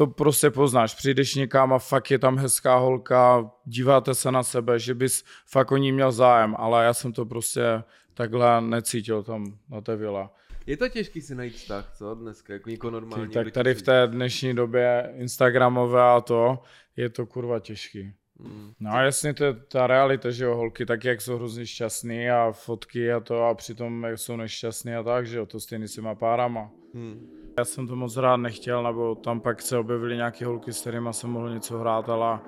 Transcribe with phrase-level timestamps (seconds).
[0.00, 0.94] to prostě poznáš.
[0.94, 5.72] Přijdeš někam a fakt je tam hezká holka, díváte se na sebe, že bys fakt
[5.72, 7.62] o ní měl zájem, ale já jsem to prostě
[8.14, 10.28] takhle necítil tam na té vile.
[10.66, 13.28] Je to těžký si najít vztah, co dneska, jako někoho normální.
[13.28, 16.62] Ty, tak tady v té dnešní době Instagramové a to,
[16.96, 18.12] je to kurva těžký.
[18.44, 18.72] Mm.
[18.80, 22.30] No a jasně to je ta realita, že jo, holky taky jak jsou hrozně šťastný
[22.30, 25.88] a fotky a to a přitom jak jsou nešťastný a tak, že jo, to stejný
[25.88, 26.70] s těma párama.
[26.94, 27.26] Hmm.
[27.58, 31.08] Já jsem to moc rád nechtěl, nebo tam pak se objevily nějaké holky, s kterými
[31.12, 32.38] jsem mohl něco hrát, ale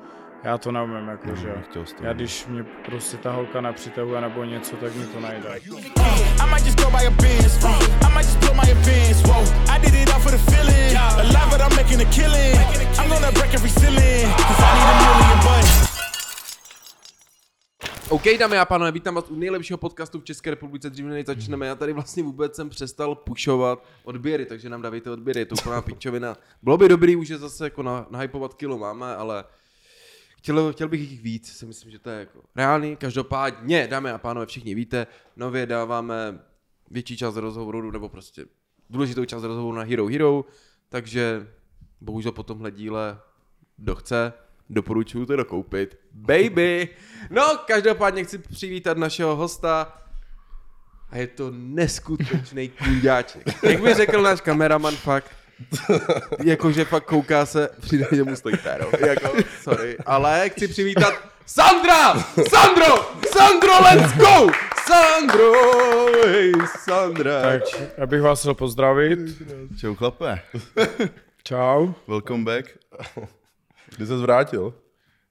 [0.44, 1.52] já to neumím, jakože.
[1.56, 2.04] Nechtěl jsi to.
[2.04, 5.20] Já když mě prostě ta holka nepřitahuje nebo něco, tak mi to
[12.12, 12.56] killing.
[13.00, 14.28] I'm gonna break every ceiling.
[14.36, 15.61] Cause I need a million bucks.
[18.12, 20.90] OK, dámy a pánové, vítám vás u nejlepšího podcastu v České republice.
[20.90, 25.40] Dřív než začneme, já tady vlastně vůbec jsem přestal pušovat odběry, takže nám dávejte odběry,
[25.40, 26.36] je to úplná pičovina.
[26.62, 29.44] Bylo by dobrý už je zase jako na, nahypovat kilo máme, ale
[30.36, 32.96] chtěl, chtěl bych jich víc, si myslím, že to je jako reálný.
[32.96, 35.06] Každopádně, dámy a pánové, všichni víte,
[35.36, 36.40] nově dáváme
[36.90, 38.44] větší část rozhovoru, nebo prostě
[38.90, 40.44] důležitou část rozhovoru na Hero Hero,
[40.88, 41.48] takže
[42.00, 43.20] bohužel po tomhle díle,
[43.76, 44.32] kdo chce,
[44.70, 45.98] doporučuju to dokoupit.
[46.12, 46.88] Baby!
[47.30, 50.02] No, každopádně chci přivítat našeho hosta
[51.10, 53.42] a je to neskutečný kundáček.
[53.62, 55.30] Jak by řekl náš kameraman fakt,
[56.44, 58.90] jakože fakt kouká se, přijde, že mu stojí péro.
[59.06, 61.14] Jako, sorry, ale chci přivítat
[61.46, 62.14] Sandra!
[62.48, 63.12] Sandro!
[63.32, 64.50] Sandro, let's go!
[64.86, 65.52] Sandro!
[66.26, 66.52] Hej,
[66.84, 67.42] Sandra!
[67.42, 67.62] Tak
[67.98, 69.18] já bych vás chtěl pozdravit.
[69.80, 70.42] Čau chlape,
[71.42, 71.92] Čau.
[72.08, 72.78] welcome back.
[73.96, 74.74] Kdy jsi vrátil?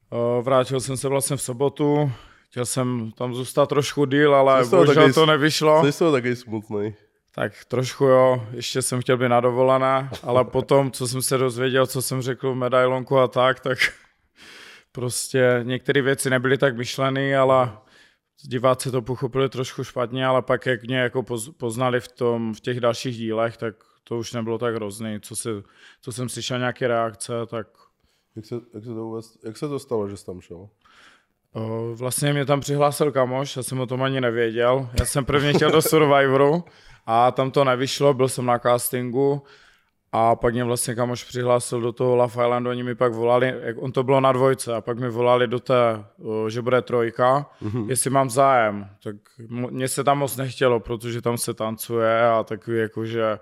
[0.09, 2.11] O, Vrátil jsem se vlastně v sobotu.
[2.49, 5.91] Chtěl jsem tam zůstat trošku díl, ale bohužel taky- to nevyšlo.
[5.91, 6.95] Jsi toho taky smutný.
[7.35, 11.87] Tak trošku jo, ještě jsem chtěl být na dovolené, ale potom, co jsem se dozvěděl,
[11.87, 13.77] co jsem řekl v medailonku a tak, tak
[14.91, 17.71] prostě některé věci nebyly tak myšlené, ale
[18.43, 22.59] diváci to pochopili trošku špatně, ale pak jak mě jako poz- poznali v, tom, v
[22.59, 25.19] těch dalších dílech, tak to už nebylo tak hrozný.
[25.21, 25.49] Co, se,
[26.01, 27.67] co jsem slyšel nějaké reakce, tak
[28.35, 30.69] Jak se, jak se, to, vůbec, jak se to stalo, že jsi tam šel?
[31.93, 34.89] Vlastně mě tam přihlásil kamoš, já jsem o tom ani nevěděl.
[34.99, 36.63] Já jsem prvně chtěl do Survivoru
[37.05, 39.43] a tam to nevyšlo, byl jsem na castingu
[40.11, 43.75] a pak mě vlastně kamoš přihlásil do toho Love Islandu, oni mi pak volali, jak
[43.79, 46.03] on to bylo na dvojce a pak mi volali do té,
[46.47, 47.89] že bude trojka, mm-hmm.
[47.89, 48.89] jestli mám zájem.
[49.03, 49.15] Tak
[49.49, 53.39] mně se tam moc nechtělo, protože tam se tancuje a takový jakože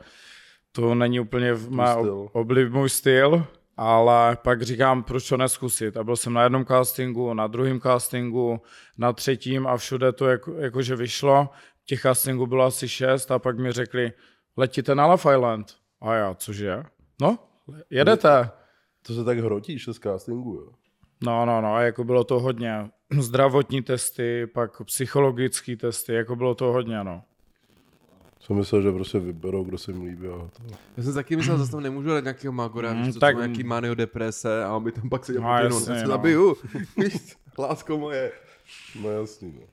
[0.71, 2.19] to není úplně v mé styl.
[2.19, 3.45] ob- obliv můj styl,
[3.81, 5.97] ale pak říkám, proč to neskusit.
[5.97, 8.61] A byl jsem na jednom castingu, na druhém castingu,
[8.97, 11.49] na třetím a všude to jako, jakože vyšlo.
[11.85, 14.11] Těch castingů bylo asi šest a pak mi řekli,
[14.57, 15.75] letíte na Love Island.
[16.01, 16.83] A já, cože?
[17.21, 17.39] No,
[17.89, 18.49] jedete.
[19.07, 20.71] To se tak hrotíš z castingu, jo?
[21.23, 22.89] No, no, no, a jako bylo to hodně.
[23.19, 27.23] Zdravotní testy, pak psychologické testy, jako bylo to hodně, no.
[28.49, 30.63] Jsem myslel, že prostě vyberou, kdo se jim líbí a to.
[30.97, 33.35] Já jsem taky myslel, že zase tam nemůžu dát nějakého magora, Mm, tak- tak...
[33.35, 36.07] nějaký manio deprese a on by tam pak seděl No, no, no, no.
[36.07, 36.55] zabiju.
[36.97, 38.31] Víš, lásko moje.
[39.01, 39.65] No jasný, no.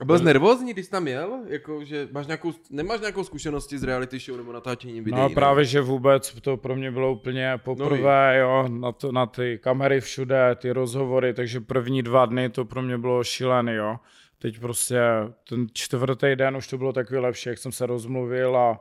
[0.00, 1.38] A byl jsi nervózní, když jsi tam jel?
[1.46, 5.22] Jako, že máš nějakou, nemáš nějakou zkušenosti z reality show nebo natáčení videí?
[5.22, 5.34] No ne?
[5.34, 10.00] právě, že vůbec to pro mě bylo úplně poprvé, jo, na, to, na ty kamery
[10.00, 13.96] všude, ty rozhovory, takže první dva dny to pro mě bylo šílený, jo.
[14.38, 15.00] Teď prostě
[15.48, 18.80] ten čtvrtý den už to bylo takový lepší, jak jsem se rozmluvil a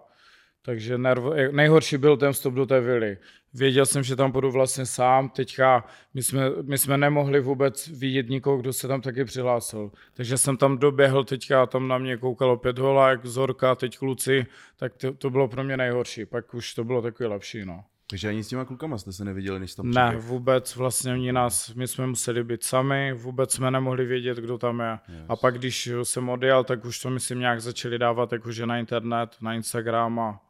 [0.62, 3.18] takže nervo, nejhorší byl ten vstup do té vily.
[3.54, 8.30] Věděl jsem, že tam budu vlastně sám, teďka my jsme, my jsme nemohli vůbec vidět
[8.30, 9.92] nikoho, kdo se tam taky přihlásil.
[10.14, 14.46] Takže jsem tam doběhl teďka, tam na mě koukalo pět holák, Zorka, teď kluci,
[14.76, 16.26] tak to, to bylo pro mě nejhorší.
[16.26, 17.84] Pak už to bylo takový lepší, no.
[18.10, 21.74] Takže ani s těma klukama jste se neviděli, než tam Ne, vůbec vlastně oni nás,
[21.74, 25.00] my jsme museli být sami, vůbec jsme nemohli vědět, kdo tam je.
[25.30, 29.36] A pak když jsem odjel, tak už to myslím nějak začali dávat jakože na internet,
[29.42, 30.42] na Instagram a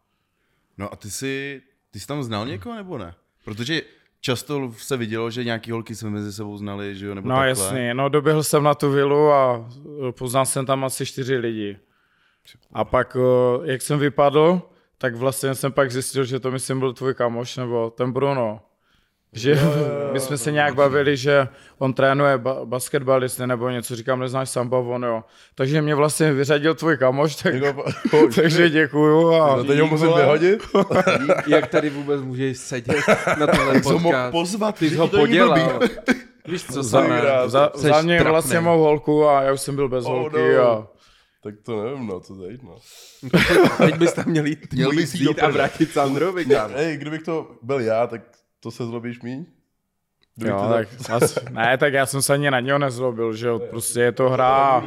[0.77, 1.61] No a ty jsi,
[1.91, 3.13] ty jsi tam znal někoho nebo ne?
[3.45, 3.81] Protože
[4.21, 7.49] často se vidělo, že nějaký holky se mezi sebou znali, že jo, nebo No takhle.
[7.49, 9.69] jasně, no doběhl jsem na tu vilu a
[10.09, 11.77] eh, poznal jsem tam asi čtyři lidi.
[12.73, 14.61] A pak, eh, jak jsem vypadl,
[14.97, 18.59] tak vlastně jsem pak zjistil, že to myslím byl tvůj kamoš, nebo ten Bruno.
[19.33, 19.59] Že
[20.13, 21.47] my jsme se nějak bavili, že
[21.77, 25.23] on trénuje ba- basketbalisty nebo něco, říkám, neznáš samba, on jo.
[25.55, 27.83] Takže mě vlastně vyřadil tvůj kamoš, tak, Jako,
[28.35, 29.33] takže děkuju.
[29.33, 30.63] A no teď ho musím vyhodit?
[31.47, 32.97] Jak tady vůbec můžeš sedět
[33.39, 34.31] na tenhle Jsem mohl podcast?
[34.31, 35.79] pozvat, Ty jsi ho podělal.
[36.47, 37.03] Víš co, za,
[37.47, 40.55] za, za mě vlastně mou holku a já už jsem byl bez Oh, holky.
[40.57, 40.63] no.
[40.69, 40.87] A,
[41.45, 42.77] Tak to nevím, no, co teď, no.
[43.77, 46.77] Teď bys tam měl jít, Měl bys jít a vrátit Sandrovi, kámo.
[46.77, 48.21] Ej, kdybych to byl já, tak
[48.59, 49.45] to se zlobíš míň?
[50.35, 50.87] Kdyby Jo, tak
[51.49, 54.85] ne, tak já jsem se ani na něho nezlobil, že jo, prostě je to hra,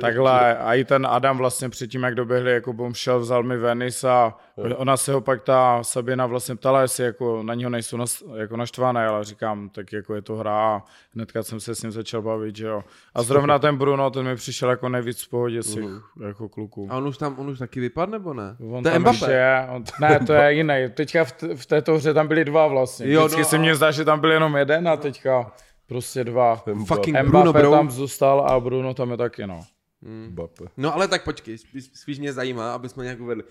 [0.00, 4.34] takhle, a i ten Adam vlastně předtím, jak doběhli, jako bombshell, vzal mi Venice a
[4.56, 8.56] ona se ho pak ta Sabina vlastně ptala, jestli jako na něho nejsou nas, jako
[8.56, 10.82] naštvané, ale říkám, tak jako je to hra a
[11.14, 12.84] hnedka jsem se s ním začal bavit, že jo.
[13.14, 15.84] A zrovna ten Bruno, ten mi přišel jako nejvíc v pohodě z těch
[16.26, 16.88] jako kluků.
[16.90, 18.56] A on už tam, on už taky vypadl, nebo ne?
[18.70, 19.32] On to je tam Mbappé.
[19.32, 20.74] je, on, ne, to je jiný.
[20.94, 23.12] Teďka v, t- v této hře tam byli dva vlastně.
[23.12, 25.52] Jo, Vždycky no se mně zdá, že tam byl jenom jeden a teďka
[25.86, 26.56] prostě dva.
[26.86, 27.70] Fucking Mbappé Bruno, bro.
[27.70, 29.60] tam zůstal a Bruno tam je taky, no.
[30.02, 30.64] Mbappé.
[30.76, 33.44] No ale tak počkej, spíš, spíš mě zajímá, aby jsme nějak uvedli.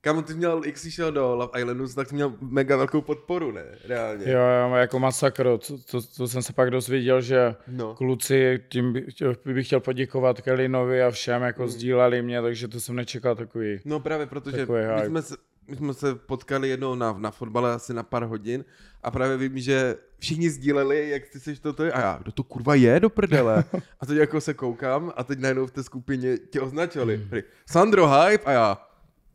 [0.00, 3.52] Kámo, ty měl, jak jsi šel do Love Islandu, tak jsi měl mega velkou podporu,
[3.52, 3.64] ne?
[3.88, 4.32] Reálně.
[4.32, 5.44] Jo, jo, jako masakr.
[5.44, 5.58] To,
[5.90, 7.94] to, to, jsem se pak dozvěděl, že No.
[7.94, 11.68] kluci, tím by, chtěl- bych chtěl poděkovat Kellynovi a všem, jako Mm.
[11.68, 13.80] sdíleli mě, takže to jsem nečekal takový.
[13.84, 14.66] No právě protože
[15.00, 15.34] my jsme, se,
[15.68, 18.64] my jsme se potkali jednou na, na fotbale asi na pár hodin
[19.02, 22.74] a právě vím, že všichni sdíleli, jak ty seš toto a já, kdo to kurva
[22.74, 23.64] je do prdele?
[24.00, 27.26] A teď jako se koukám a teď najednou v té skupině tě označili.
[27.30, 28.78] Prý, Sandro Hype a já,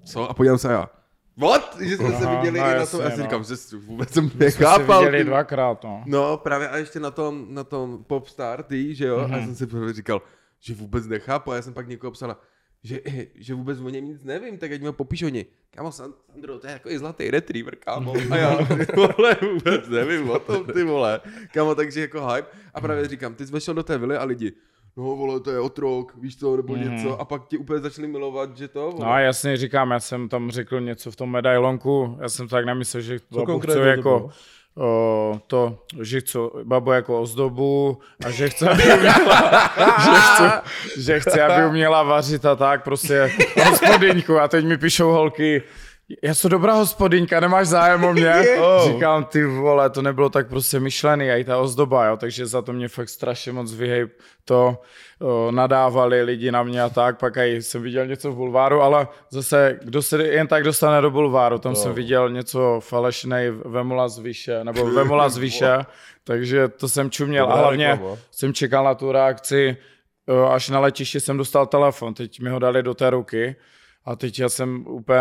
[0.05, 0.29] co?
[0.29, 0.89] A podívám se já,
[1.37, 1.77] what?
[1.81, 3.23] Že jsme se Aha, viděli no i na tom, já si no.
[3.23, 5.05] říkám, že vůbec jsem Jsme se nechápal.
[5.05, 6.03] viděli dvakrát, no.
[6.05, 9.33] No, právě a ještě na tom, na tom Popstar, ty, že jo, mm-hmm.
[9.33, 10.21] a já jsem si právě říkal,
[10.59, 12.39] že vůbec nechápu, a já jsem pak někoho psala,
[12.83, 12.99] že,
[13.35, 15.45] že vůbec o něm nic nevím, tak ať mi ho popíš oni.
[15.71, 18.13] Kámo, Sandro, to je jako i zlatý retriever, kámo.
[18.31, 18.57] A já,
[18.95, 21.21] vole, vůbec nevím o tom, ty vole.
[21.53, 22.47] Kámo, takže jako hype.
[22.73, 24.53] A právě říkám, ty jsi vešel do té vily a lidi,
[24.97, 27.21] no vole, to je otrok, víš co, nebo něco.
[27.21, 29.05] A pak ti úplně začali milovat, že to, vole.
[29.05, 32.65] No a jasně říkám, já jsem tam řekl něco v tom medailonku, já jsem tak
[32.65, 34.29] nemyslel, že babu konkrétně chci to jako bylo?
[34.77, 39.71] o, to, že chci babu jako ozdobu a že chce, aby uměla,
[40.03, 43.31] že, chci, že chci, aby uměla vařit a tak, prostě
[43.69, 45.63] hospodyňku a teď mi píšou holky,
[46.21, 48.33] já jsem dobrá hospodyňka, nemáš zájem o mě?
[48.63, 48.91] Oh.
[48.93, 52.61] Říkám, ty vole, to nebylo tak prostě myšlený, a i ta ozdoba, jo, takže za
[52.61, 54.07] to mě fakt strašně moc vyhej
[54.45, 54.77] to
[55.21, 59.07] o, nadávali lidi na mě a tak, pak i jsem viděl něco v bulváru, ale
[59.29, 64.19] zase, kdo se jen tak dostane do bulváru, tam jsem viděl něco falešnej Vemula z
[64.19, 65.77] výše, nebo Vemula z výše,
[66.23, 68.15] takže to jsem čuměl Dobrá a hlavně reklama.
[68.31, 69.77] jsem čekal na tu reakci,
[70.27, 73.55] o, až na letišti jsem dostal telefon, teď mi ho dali do té ruky
[74.05, 75.19] a teď já jsem úplně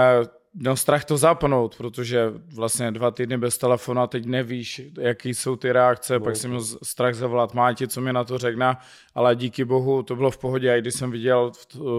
[0.55, 5.57] měl strach to zapnout, protože vlastně dva týdny bez telefonu a teď nevíš, jaký jsou
[5.57, 8.77] ty reakce, pak jsem měl z- strach zavolat Máti, co mi na to řekne,
[9.15, 11.53] ale díky bohu to bylo v pohodě a i když jsem viděl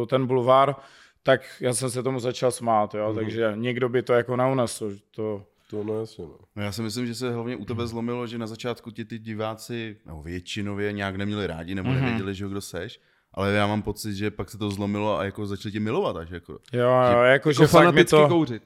[0.09, 0.75] ten bulvár,
[1.23, 5.45] tak já jsem se tomu začal smát, jo, takže někdo by to jako neunesl, to
[5.69, 6.37] To no jasně, no.
[6.55, 9.19] No já si myslím, že se hlavně u tebe zlomilo, že na začátku ti ty
[9.19, 12.01] diváci, nebo většinově nějak neměli rádi, nebo Mhm.
[12.01, 12.99] nevěděli, že ho kdo seš.
[13.33, 16.29] Ale já mám pocit, že pak se to zlomilo a jako začali tě milovat až
[16.29, 16.53] jako.
[16.73, 18.63] jo, jo, jako, že jako fakt mi fanaticky to, kouřit.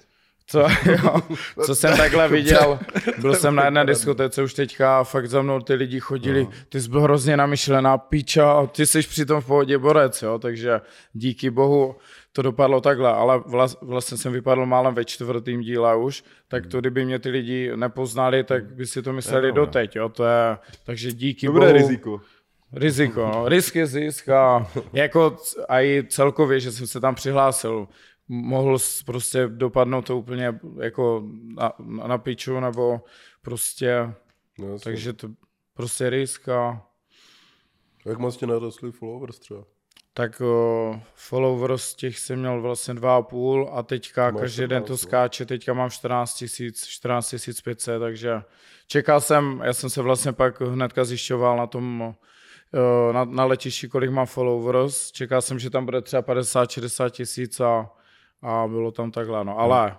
[0.49, 1.21] Co, jo,
[1.65, 2.79] co jsem takhle viděl,
[3.21, 6.81] byl jsem na jedné diskotece už teďka a fakt za mnou ty lidi chodili, ty
[6.81, 10.81] jsi byl hrozně namyšlená píča a ty jsi přitom v pohodě borec, jo, takže
[11.13, 11.95] díky bohu
[12.31, 16.79] to dopadlo takhle, ale vlas, vlastně jsem vypadl málem ve čtvrtým díle už, tak to
[16.79, 21.11] kdyby mě ty lidi nepoznali, tak by si to mysleli doteď, jo, to je, takže
[21.11, 21.73] díky Dobré bohu.
[21.73, 22.21] riziko.
[22.73, 23.49] Riziko, no.
[23.49, 25.37] risk je zisk a jako
[25.69, 27.87] a i celkově, že jsem se tam přihlásil,
[28.27, 31.23] mohl prostě dopadnout to úplně jako
[31.55, 31.73] na,
[32.07, 33.01] na piču, nebo
[33.41, 34.13] prostě,
[34.59, 35.27] no takže to
[35.73, 36.87] prostě risk a
[38.06, 39.63] Jak moc tě narostly followers třeba?
[40.18, 44.83] tak o, followers těch jsem měl vlastně dva a půl a teďka Máš každý den
[44.83, 44.97] 14, to no.
[44.97, 48.42] skáče, teďka mám 14 tisíc, 14 500, takže
[48.87, 52.15] čekal jsem, já jsem se vlastně pak hnedka zjišťoval na tom
[53.14, 57.90] na, na letišti, kolik mám followers, čekal jsem, že tam bude třeba 50-60 tisíc a,
[58.42, 59.97] a bylo tam takhle, no, ale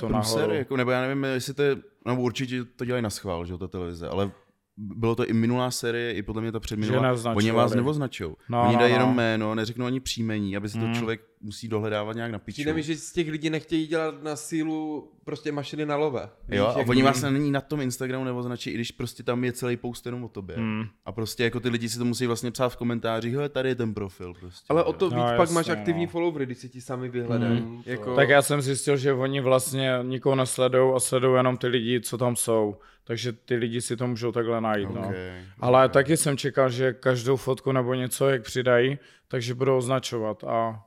[0.00, 0.50] to průser?
[0.50, 1.76] Jako, nebo já nevím, jestli to je,
[2.06, 4.30] no určitě to dělají na schvál, že jo, ta televize, ale
[4.76, 7.14] bylo to i minulá série, i podle mě ta předminulá.
[7.34, 8.36] Oni vás neoznačou.
[8.48, 8.98] No, Oni no, dají no.
[8.98, 12.54] jenom jméno, neřeknou ani příjmení, aby se to člověk musí dohledávat nějak na piču.
[12.54, 16.28] Přijde mi, že z těch lidí nechtějí dělat na sílu prostě mašiny na love.
[16.48, 19.52] Víš, Jo, a oni vás není na tom Instagramu neoznačí, i když prostě tam je
[19.52, 20.56] celý post jenom o tobě.
[20.56, 20.84] Hmm.
[21.04, 23.74] A prostě jako ty lidi si to musí vlastně psát v komentářích, hele, tady je
[23.74, 24.66] ten profil prostě.
[24.68, 26.10] Ale o to No, víc pak jasně, máš aktivní no.
[26.10, 27.82] followery, když si ti sami vyhledají.
[27.86, 28.16] Jako...
[28.16, 32.18] Tak já jsem zjistil, že oni vlastně nikoho nesledují a sledují jenom ty lidi, co
[32.18, 32.76] tam jsou.
[33.04, 34.90] Takže ty lidi si to můžou takhle najít.
[34.90, 35.00] No.
[35.08, 35.40] Okay.
[35.60, 40.44] Ale taky jsem čekal, že každou fotku nebo něco, jak přidají, takže budou označovat.
[40.44, 40.82] A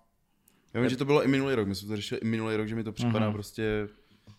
[0.73, 2.67] Já vím, že to bylo i minulý rok, my jsme to řešili i minulý rok,
[2.67, 3.33] že mi to připadá Mhm.
[3.33, 3.87] prostě,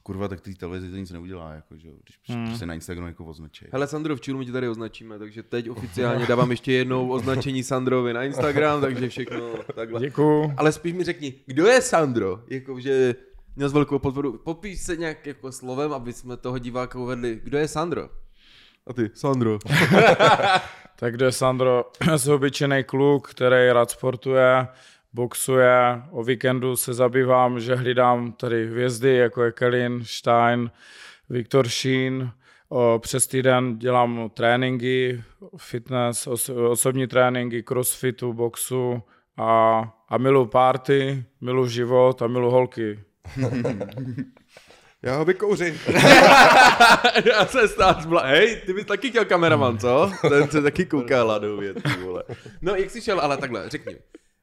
[0.02, 2.46] kurva, tak ty televizi to nic neudělá, jako, že když Mhm.
[2.46, 3.66] prostě na Instagramu jako označí.
[3.72, 7.62] Hele Sandro, v Čílu my tě tady označíme, takže teď oficiálně dávám ještě jednou označení
[7.62, 10.00] Sandrovi na Instagram, takže všechno takhle.
[10.00, 10.52] děkuju.
[10.56, 12.40] Ale spíš mi řekni, kdo je Sandro?
[12.50, 13.14] Jakože
[13.56, 14.38] měl z velkou podporu.
[14.38, 17.40] Popíš se nějak jako slovem, aby jsme toho diváka uvedli.
[17.44, 18.08] Kdo je Sandro?
[18.86, 19.58] A ty, Sandro.
[20.98, 21.84] Tak kdo je Sandro?
[22.16, 24.68] Jsem obyčejný kluk, který rád sportuje,
[25.12, 26.02] boxuje.
[26.10, 30.70] O víkendu se zabývám, že hlídám tady hvězdy, jako je Kelin, Stein,
[31.30, 32.30] Viktor Šín.
[32.68, 35.24] O, přes týden dělám tréninky,
[35.56, 39.02] fitness, oso- osobní tréninky, crossfitu, boxu
[39.36, 43.00] a, a milu party, milu život a milu holky.
[45.02, 45.74] Já ho vykouřím.
[47.24, 48.26] Já se stát zbla...
[48.26, 50.10] Hej, ty bys taky chtěl kameraman, co?
[50.28, 52.24] Ten se taky kouká ladově, ty vole.
[52.62, 53.96] No, jak jsi šel, ale takhle, řekni.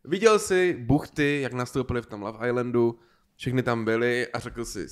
[0.03, 2.99] Viděl jsi buchty, jak nastoupili v tom Love Islandu,
[3.35, 4.85] všechny tam byli a řekl jsi,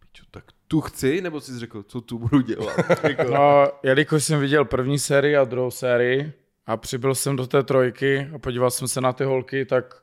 [0.00, 2.76] pičo, tak tu chci, nebo jsi řekl, co tu budu dělat?
[3.02, 6.32] Jako, No, jelikož jsem viděl první sérii a druhou sérii
[6.66, 10.02] a přibyl jsem do té trojky a podíval jsem se na ty holky, tak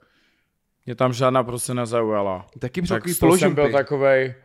[0.85, 2.45] mě tam žádná prostě nezaujala.
[2.59, 4.35] taky byl Tak toho jsem byl takovej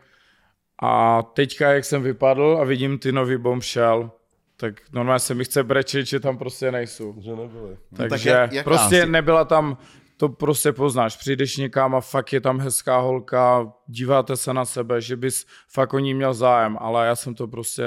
[0.83, 4.11] a teďka, jak jsem vypadl a vidím ty nový bombshell,
[4.57, 7.15] tak normálně se mi chce brečet, že tam prostě nejsou.
[7.19, 7.77] Že nebyly.
[7.97, 9.11] Takže jak- jak prostě asi?
[9.11, 9.77] nebyla tam,
[10.17, 15.01] to prostě poznáš, přijdeš někam a fakt je tam hezká holka, díváte se na sebe,
[15.01, 17.85] že bys fakt o ní měl zájem, ale já jsem to prostě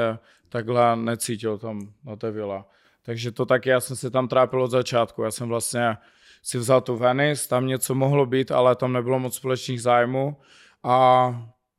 [0.50, 2.64] takhle necítil tam na té vile.
[3.04, 5.98] Takže to taky, já jsem se tam trápil od začátku, já jsem vlastně
[6.44, 10.38] si vzal tu Venice, tam něco mohlo být, ale tam nebylo moc společných zájmů
[10.84, 11.32] a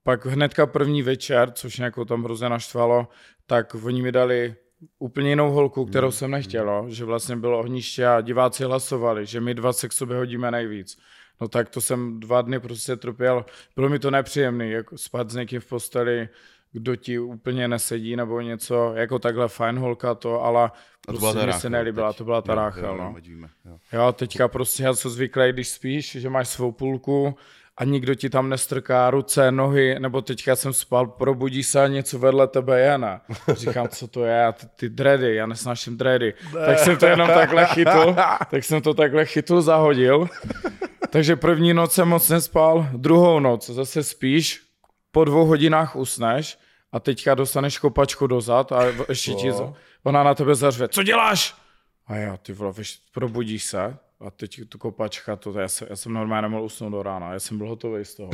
[0.02, 3.08] pak hnedka první večer, což mě jako tam hrozně naštvalo,
[3.46, 4.54] tak oni mi dali
[4.98, 9.40] úplně jinou holku, kterou jsem nechtěl, no, že vlastně bylo ohniště a diváci hlasovali, že
[9.40, 10.98] my dva se k sobě hodíme nejvíc.
[11.40, 13.44] No tak to jsem dva dny prostě trpěl.
[13.76, 16.28] Bylo mi to nepříjemný, jako spát s někým v posteli,
[16.72, 20.70] kdo ti úplně nesedí nebo něco, jako takhle fajn holka to, ale
[21.06, 22.18] to prostě mi se nelíbila, teď.
[22.18, 23.14] to byla ta Jo, Ráchel, jo, no.
[23.16, 23.78] ať víme, jo.
[23.92, 27.34] Jo, teďka prostě já jsem zvyklý, když spíš, že máš svou půlku
[27.76, 32.18] a nikdo ti tam nestrká ruce, nohy, nebo teďka jsem spal, probudí se a něco
[32.18, 33.20] vedle tebe je, ne?
[33.52, 36.34] Říkám, co to je, ty, ty dready, já nesnáším dready.
[36.66, 38.16] Tak jsem to jenom takhle chytl,
[38.50, 40.28] tak jsem to takhle chytl, zahodil.
[41.10, 44.62] Takže první noc jsem moc nespal, druhou noc zase spíš,
[45.10, 46.58] po dvou hodinách usneš
[46.92, 49.72] a teďka dostaneš kopačku do zad a ještě ti, za-
[50.02, 51.54] ona na tebe zařve, co děláš?
[52.06, 55.96] A já, ty vole, víš, probudíš se a teď tu kopačka, to, já, jsem, já
[55.96, 58.30] jsem normálně nemohl usnout do rána, já jsem byl hotový z toho.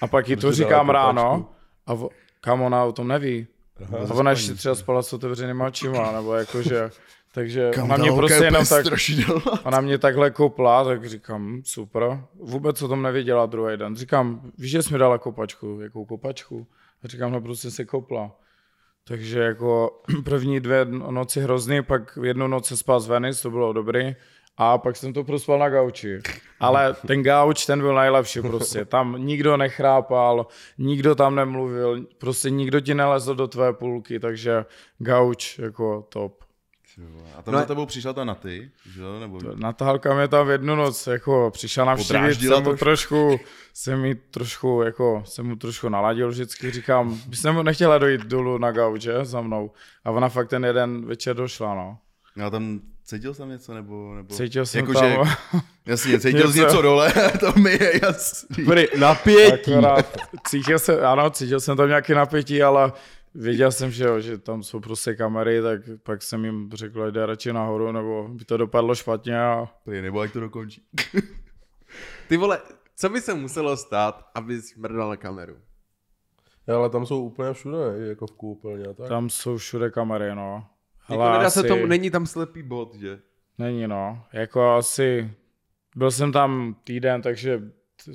[0.00, 1.48] A pak jí to říkám ráno
[1.86, 2.10] a vo,
[2.40, 3.46] kam ona o tom neví.
[4.10, 6.90] A ona ještě třeba spala s otevřenýma očima, nebo jakože,
[7.32, 8.86] takže Kam ona mě prostě je jenom tak,
[9.64, 12.20] ona mě takhle kopla, tak říkám, super.
[12.40, 13.96] Vůbec o tom nevěděla druhý den.
[13.96, 16.66] Říkám, víš, že jsi mi dala kopačku, jakou kopačku?
[17.06, 18.36] Říkám, no prostě se kopla.
[19.08, 23.72] Takže jako první dvě noci hrozný, pak jednu noc se spal z Venice, to bylo
[23.72, 24.16] dobrý.
[24.58, 26.18] A pak jsem to prospal na gauči.
[26.60, 28.84] Ale ten gauč, ten byl nejlepší prostě.
[28.84, 30.46] Tam nikdo nechrápal,
[30.78, 34.64] nikdo tam nemluvil, prostě nikdo ti nelezl do tvé půlky, takže
[34.98, 36.45] gauč jako top.
[37.38, 39.20] A tam No za tebou přišla ta Naty, že jo?
[39.20, 39.38] Nebo...
[39.54, 43.40] Natálka mě tam v jednu noc, jako přišla navštívit, jsem mu trošku.
[43.74, 48.58] jsem mi trošku, jako, jsem mu trošku naladil vždycky, říkám, bys mu nechtěla dojít dolů
[48.58, 49.70] na gauč, že, za mnou.
[50.04, 51.98] A ona fakt ten jeden večer došla, no.
[52.36, 54.14] No a tam cítil jsem něco, nebo...
[54.14, 54.34] nebo...
[54.34, 55.32] Cítil jsem jako, tam, Že,
[55.86, 56.68] jasně, cítil jsi Něco.
[56.68, 58.64] něco dole, to mi je jasný.
[58.64, 59.74] Prý, napětí.
[59.74, 60.16] akorát,
[60.48, 62.92] cítil jsem, ano, cítil jsem tam nějaké napětí, ale
[63.36, 67.26] věděl jsem, že, jo, že tam jsou prostě kamery, tak pak jsem jim řekl, jde
[67.26, 70.82] radši nahoru, nebo by to dopadlo špatně a Prý, nebo jak to dokončí.
[72.28, 72.60] Ty vole,
[72.96, 75.56] co by se muselo stát, aby mrdal na kameru?
[76.66, 77.76] Ja, ale tam jsou úplně všude,
[78.08, 79.08] jako v koupelně a tak.
[79.08, 80.66] tam jsou všude kamery, no.
[81.10, 83.18] Jako Ale nedá se asi- tomu, není tam slepý bod, že?
[83.58, 85.30] Není no, jako asi,
[85.96, 87.62] byl jsem tam týden, takže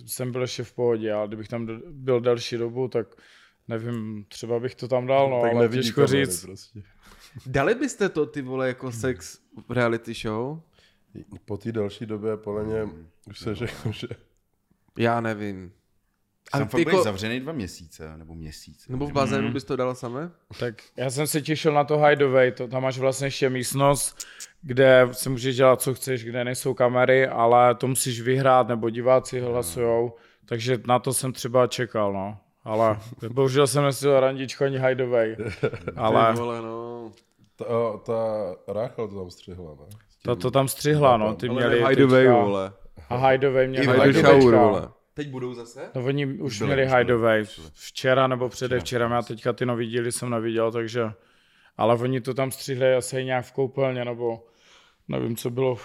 [0.05, 3.07] jsem byl ještě v pohodě, ale kdybych tam byl delší dobu, tak
[3.67, 6.45] nevím, třeba bych to tam dal, no, tak ale těžko říct.
[6.45, 6.83] Prostě.
[7.45, 9.39] Dali byste to, ty vole, jako sex
[9.69, 10.59] reality show?
[11.45, 12.89] Po té další době podle mě
[13.27, 14.07] už se řekl, že
[14.97, 15.71] Já nevím.
[16.53, 18.87] A Jsem fakt jako, byl zavřený dva měsíce, nebo měsíc.
[18.87, 20.31] nebo v bazénu bys to dala samé?
[20.59, 24.27] Tak já jsem se těšil na to Hideaway, to tam máš vlastně ještě místnost,
[24.61, 29.39] kde si můžeš dělat, co chceš, kde nejsou kamery, ale to musíš vyhrát, nebo diváci
[29.39, 30.15] hlasujou,
[30.45, 32.37] takže na to jsem třeba čekal, no.
[32.63, 32.99] Ale
[33.29, 35.35] bohužel jsem neslyšel randičko ani Hideaway,
[35.95, 37.11] ale Ty vole, no.
[37.55, 37.65] ta,
[38.05, 38.23] ta
[38.73, 39.85] Ráchel to tam střihla, ne?
[40.23, 42.73] to, to tam střihla, no, ty Ale měli Hideaway, teďka- vole.
[43.09, 44.89] A Hideaway měli I Hide teďka- shower, vole.
[45.13, 45.89] Teď budou zase?
[45.95, 50.11] No oni už Byli, měli byli, Hideaway včera nebo předevčera, já teďka ty nový díly
[50.11, 51.11] jsem neviděl, takže,
[51.77, 54.43] ale oni to tam střihli asi nějak v koupelně, nebo
[55.07, 55.77] nevím, co bylo.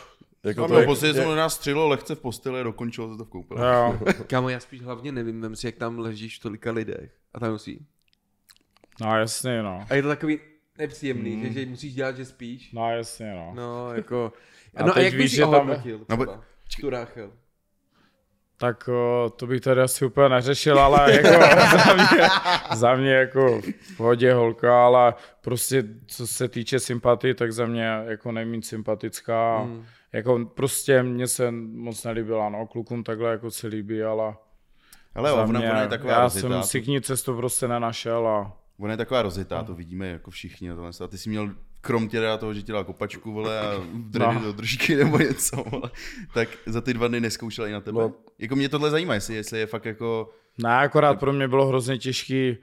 [0.46, 3.12] Jako No, to no, je, posledně je, jsem nás střelil lehce v posteli a dokončilo
[3.12, 3.60] se to v koupeli.
[3.60, 3.98] Jo.
[4.26, 7.52] Kámo, já spíš hlavně nevím, vem si, jak tam ležíš v tolika lidech a tam
[7.52, 7.86] musí.
[9.00, 9.86] No jasně, no.
[9.90, 10.38] A je to takový
[10.78, 12.72] nepříjemný, že, že musíš dělat, že spíš.
[12.72, 13.52] No jasně, no.
[13.54, 14.32] No, jako...
[14.74, 15.66] A no a jak víš, bys že tam-
[16.08, 16.44] No, třeba?
[16.80, 17.32] Tu Ráchel.
[18.58, 21.28] Tak o, to bych tady asi úplně neřešil, ale jako
[21.86, 22.28] za, mě,
[22.74, 23.60] za mě jako
[23.96, 29.58] v hodě holka, ale prostě co se týče sympatii, tak za mě jako nejméně sympatická.
[29.58, 29.72] Hmm.
[29.72, 29.84] Mm.
[30.16, 34.34] Jako prostě mně se moc nelíbila, no, klukům takhle jako se líbí, ale
[35.14, 37.36] Ale za ona, mě, ona je taková já rozjetá, jsem to- si k ní cestu
[37.36, 40.70] prostě nenašel a Ona je taková rozjetá, to vidíme jako všichni.
[40.70, 40.90] A, tohle.
[41.04, 44.40] a ty jsi měl krom teda toho, že ti dala kopačku, vole, a dredy No.
[44.44, 45.90] do držky nebo něco, vole,
[46.34, 47.98] tak za ty dva dny neskoušela i na tebe.
[48.00, 48.08] No.
[48.08, 48.14] No.
[48.38, 51.98] Jako mě tohle zajímá, jestli, jestli je fakt jako, Ne, akorát pro mě bylo hrozně
[51.98, 52.56] těžký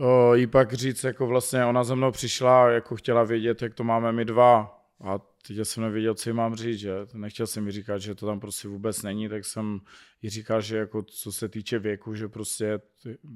[0.00, 3.84] o, jí pak říct, jako vlastně ona za mnou přišla, jako chtěla vědět, jak to
[3.84, 4.81] máme my dva.
[5.02, 6.94] A teď jsem nevěděl, co jí mám říct, že?
[7.14, 9.80] Nechtěl jsem jí říkat, že to tam prostě vůbec není, tak jsem
[10.22, 12.80] jí říkal, že jako co se týče věku, že prostě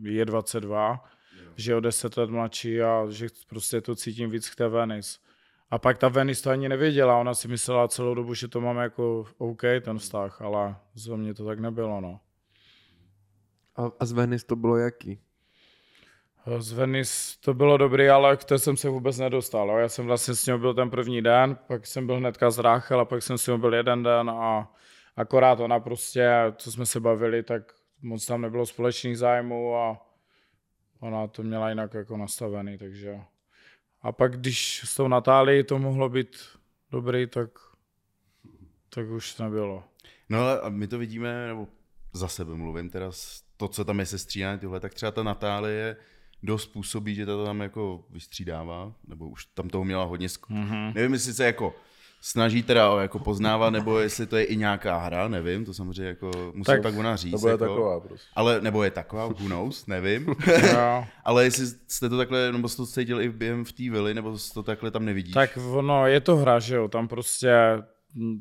[0.02, 1.04] je 22,
[1.56, 5.18] že je o 10 let mladší a že prostě to cítím víc k té Venice.
[5.70, 8.82] A pak ta Venice to ani nevěděla, ona si myslela celou dobu, že to máme
[8.82, 12.20] jako OK, ten vztah, ale za mě to tak nebylo, no.
[13.76, 15.20] A, a z Venice to bylo jaký?
[16.58, 19.78] Z Venice to bylo dobrý, ale k té jsem se vůbec nedostal.
[19.78, 23.00] Já jsem vlastně s ním byl ten první den, pak jsem byl hnedka z Ráchel
[23.00, 24.72] a pak jsem s ním byl jeden den a
[25.16, 27.72] akorát ona prostě, co jsme se bavili, tak
[28.02, 30.06] moc tam nebylo společných zájmů a
[31.00, 33.20] ona to měla jinak jako nastavený, takže...
[34.02, 36.36] A pak když s tou Natálií to mohlo být
[36.90, 37.50] dobrý, tak,
[38.94, 39.84] tak už nebylo.
[40.28, 41.68] no ale my to vidíme, nebo
[42.12, 43.10] za sebe mluvím, teda
[43.56, 45.96] to, co tam je sestřídané tyhle, tak třeba ta Natálie
[46.46, 50.64] dost působí, že to tam jako vystřídává, nebo už tam toho měla hodně, sk- Mhm.
[50.66, 50.94] mm-hmm.
[50.94, 51.74] nevím, jestli se jako
[52.20, 56.04] snaží teda o jako poznávat, nebo jestli to je i nějaká hra, nevím, to samozřejmě
[56.08, 57.32] jako musí Tak- tak, pak ona říct.
[57.32, 58.28] nebo je jako, taková prostě.
[58.34, 60.26] Ale, nebo je taková, who knows, nevím.
[60.72, 61.04] Jo.
[61.24, 64.38] ale jestli jste to takhle, nebo jste to cítil i během v té vily, nebo
[64.38, 65.34] jsi to takhle tam nevidíš.
[65.34, 67.52] Tak ono, je to hra, že jo, tam prostě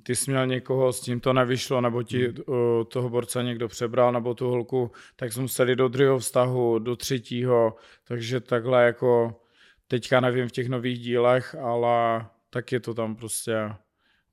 [0.03, 2.55] ty jsi měl někoho, s tím to nevyšlo, nebo ti uh,
[2.88, 7.75] toho borce někdo přebral, nebo tu holku, tak jsme museli do druhého vztahu, do třetího,
[8.07, 9.42] takže takhle jako
[9.88, 13.55] teďka nevím v těch nových dílech, ale tak je to tam prostě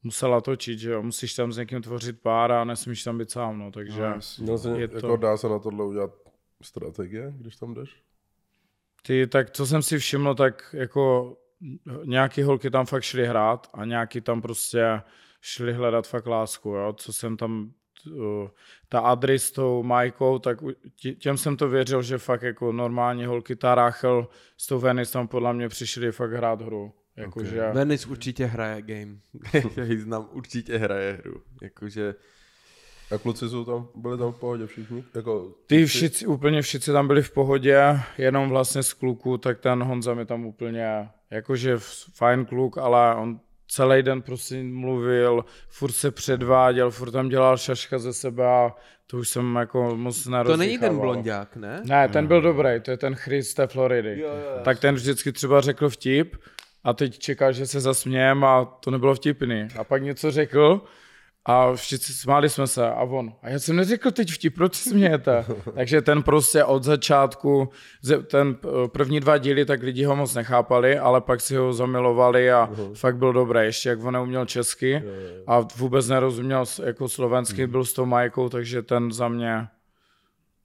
[0.03, 3.59] musela točit, že jo, musíš tam s někým tvořit pár a nesmíš tam být sám,
[3.59, 6.11] no, takže jsi, Je jako to- dá se na tohle udělat
[6.63, 8.03] strategie, když tam jdeš?
[9.03, 11.37] Ty, tak co jsem si všiml, tak jako
[12.05, 15.01] nějaký holky tam fakt šly hrát a nějaký tam prostě
[15.43, 16.93] šli hledat fakt lásku, jo?
[16.93, 17.73] co jsem tam,
[18.13, 18.49] uh,
[18.89, 20.59] ta Adri s tou Majkou, tak
[21.19, 25.29] těm jsem to věřil, že fakt jako normální holky, ta Rachel s tou Venice tam
[25.29, 26.93] podle mě přišli fakt hrát hru.
[27.17, 27.73] Jakože, okay.
[27.73, 29.17] Venice určitě hraje game.
[29.77, 31.43] Já ji znám, určitě hraje hru.
[31.63, 32.15] Jakože...
[33.15, 35.05] A kluci jsou tam, byli tam v pohodě všichni?
[35.15, 39.83] Jako, Ty všichni, úplně všichni tam byli v pohodě, jenom vlastně z kluku, tak ten
[39.83, 41.77] Honza mi tam úplně, jakože
[42.15, 43.41] fajn kluk, ale on
[43.75, 48.73] celý den prostě mluvil, furt se předváděl, furt tam dělal šaška ze sebe a
[49.07, 50.59] to už jsem jako moc To nerozdýchával.
[50.67, 51.81] není ten blondák, ne?
[51.85, 54.21] Ne, ten byl dobrý, to je ten Chris z té Floridy.
[54.21, 56.37] Jo, jo, tak ten vždycky třeba řekl vtip
[56.85, 59.69] a teď čekal, že se zasmějem a to nebylo vtipný.
[59.79, 60.81] A pak něco řekl
[61.45, 65.45] a všichni smáli jsme se a on, a já jsem neřekl teď vtip, proč smějete?
[65.75, 67.69] Takže ten prostě od začátku,
[68.27, 72.53] ten eh, první dva díly, tak lidi ho moc nechápali, ale pak si ho zamilovali
[72.53, 75.03] a fakt byl dobrý, ještě jak on neuměl česky
[75.47, 79.69] a vůbec nerozuměl jako slovensky, byl s tou Majkou, takže ten za mě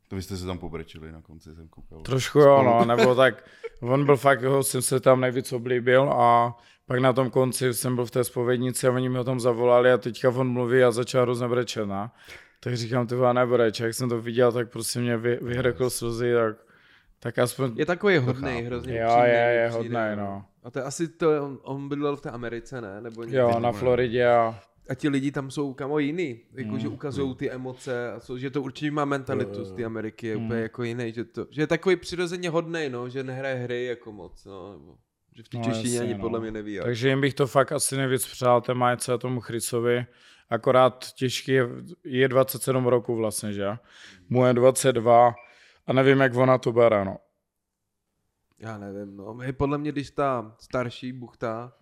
[0.09, 2.01] To vy jste se tam pobrečili na konci, jsem koukal.
[2.01, 3.49] Trošku jo, no, nebo tak,
[3.81, 7.95] on byl fakt, ho jsem se tam nejvíc oblíbil a pak na tom konci jsem
[7.95, 10.91] byl v té spovědnici a oni mi ho tam zavolali a teďka on mluví a
[10.91, 12.09] začal hrozně brečet, no.
[12.59, 16.33] Tak říkám, ty vole, nebreč, jak jsem to viděl, tak prostě mě vy, vyhrekl slzy,
[16.33, 16.57] tak,
[17.19, 20.45] tak aspoň, Je takový hodnej, hrozně jo, upřímnej, je, je přijde, hodnej, no.
[20.63, 23.01] A to je asi to, on, on bydlel v té Americe, ne?
[23.01, 23.39] Nebo někde.
[23.39, 26.79] Jo, na Floridě a A ti lidi tam jsou kamo jiný, jako Hmm.
[26.79, 30.35] že ukazují ty emoce a co, že to určitě má mentalitu z té Ameriky, je
[30.35, 30.45] Hmm.
[30.45, 34.11] úplně jako jiný, že, to, že je takový přirozeně hodnej, no, že nehraje hry jako
[34.11, 34.95] moc, no, nebo,
[35.37, 36.19] že v té No, češtině jasně, ani no.
[36.19, 36.73] podle mě neví.
[36.73, 36.85] jak.
[36.85, 40.05] Takže jim bych to fakt asi nejvíc přál té Majce a tomu Chrisovi.
[40.49, 41.67] Akorát těžký je,
[42.03, 43.67] je 27 roku vlastně, že?
[44.29, 45.33] Mu je 22
[45.87, 47.17] a nevím, jak ona to bere, no.
[48.59, 49.33] Já nevím, no.
[49.33, 51.73] Hej, podle mě, když ta starší buchta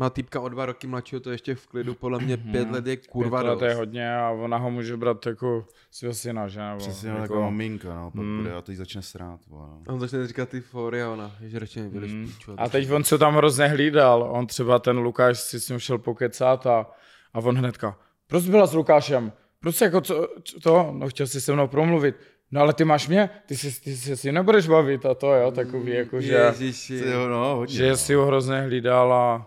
[0.00, 2.96] má týpka o dva roky mladšího, to ještě v klidu, podle mě pět let je
[2.96, 3.62] kurva Pět let dost.
[3.68, 6.60] je hodně a ona ho může brát jako svého syna, že?
[6.60, 7.32] Nebo Přesně jako, jako...
[7.34, 8.36] taková maminka, no, pak Hmm.
[8.38, 9.40] bude a teď začne srát.
[9.48, 9.82] vole, No.
[9.88, 12.26] A On začne říkat ty fóry a ona, že radši nebyli Mm.
[12.28, 12.54] špíču.
[12.58, 14.28] A teď on se tam hrozně hlídal.
[14.32, 16.86] On třeba ten Lukáš si s ním šel pokecat a
[17.34, 19.32] A on hnedka, proč byla s Lukášem?
[19.60, 20.90] Proč jako co, co- to?
[20.92, 22.16] No chtěl jsi se mnou promluvit.
[22.50, 25.32] No ale ty máš mě, ty si, ty si s ním nebudeš bavit a to
[25.34, 26.96] jo, takový jako, že, Ježiši.
[27.06, 27.74] Jo, no, hodně.
[27.74, 27.96] že no.
[27.96, 29.46] si ho hrozně hlídal a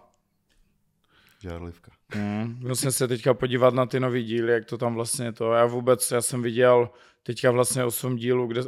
[1.43, 1.91] Žárlivka.
[2.13, 5.53] Hmm, musím se teďka podívat na ty nový díly, jak to tam vlastně to.
[5.53, 6.89] Já vůbec, já jsem viděl
[7.23, 8.61] teďka vlastně 8 dílů, kde,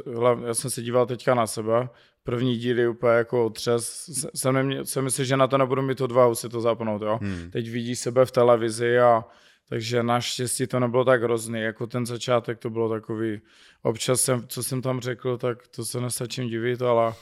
[0.46, 1.88] já jsem se díval teďka na sebe.
[2.24, 4.08] První díly úplně jako otřes.
[4.08, 7.18] S- Jsem, nemě, jsem myslel, že na to nebudu mít odvahu si to zapnout, jo.
[7.22, 7.50] Hmm.
[7.50, 9.24] Teď vidí sebe v televizi a
[9.68, 13.40] takže naštěstí to nebylo tak hrozný, jako ten začátek to bylo takový,
[13.82, 17.14] občas jsem, co jsem tam řekl, tak to se nestačím divit, ale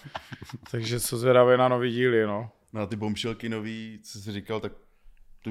[0.70, 2.50] takže co zvědavý na nový díly, no.
[2.72, 4.72] No a ty bomšelky nový, co jsi říkal, tak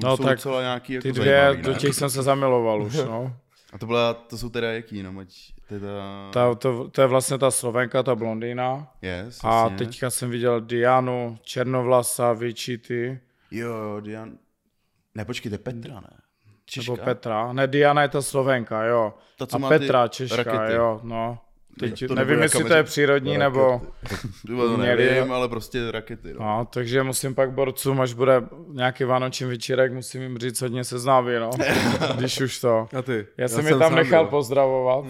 [0.06, 2.94] No jsou tak docela nějaký jako Ty dvě, zajímavý, do těch jsem se zamiloval už,
[2.94, 3.36] no.
[3.72, 5.28] A to, byla, to jsou teda jaký, no, ať
[5.68, 5.88] teda...
[6.32, 8.86] Ta, to, to je vlastně ta Slovenka, ta blondýna.
[9.02, 9.76] Yes, A jasně.
[9.78, 14.38] teďka jsem viděl Dianu, Černovlasa, Vičity, Jo, jo, Dian...
[15.14, 16.10] Ne, počkej, to je Petra, ne?
[16.64, 16.92] Češka?
[16.92, 17.52] nebo Petra.
[17.52, 19.14] Ne, Diana je ta Slovenka, jo.
[19.38, 20.74] Ta, co a Petra, Češka, rakety.
[20.74, 21.38] jo, no.
[21.80, 23.80] Teď, To nevím, jestli to je přírodní, nebo...
[24.76, 26.40] Měli- nevím, ale prostě rakety, no.
[26.40, 31.32] No, takže musím pak borcům, až bude nějaký vánoční večírek, musím jim říct hodně seznámí,
[31.40, 31.50] no.
[32.16, 32.86] Když už to.
[32.98, 33.26] A ty?
[33.38, 35.04] Já jsem je tam nechal pozdravovat.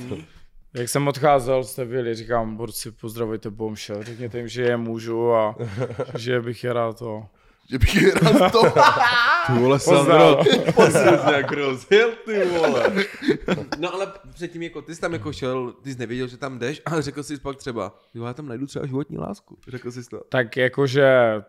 [0.75, 5.57] Jak jsem odcházel, jste byli, říkám, borci, pozdravujte Bomšel, řekněte jim, že je můžu a
[6.19, 7.23] že bych je rád to.
[7.71, 8.63] Že bych je rád to...
[9.47, 9.79] Ty vole.
[9.85, 10.47] Pozdrav.
[11.37, 12.93] jak rozjel, ty vole.
[13.79, 16.83] No ale předtím jako, ty jsi tam jako šel, ty jsi nevěděl, že tam jdeš,
[16.87, 19.59] ale řekl jsi pak třeba, jo, já tam najdu třeba životní lásku.
[19.69, 20.21] Řekl jsi to.
[20.29, 21.43] Tak jakože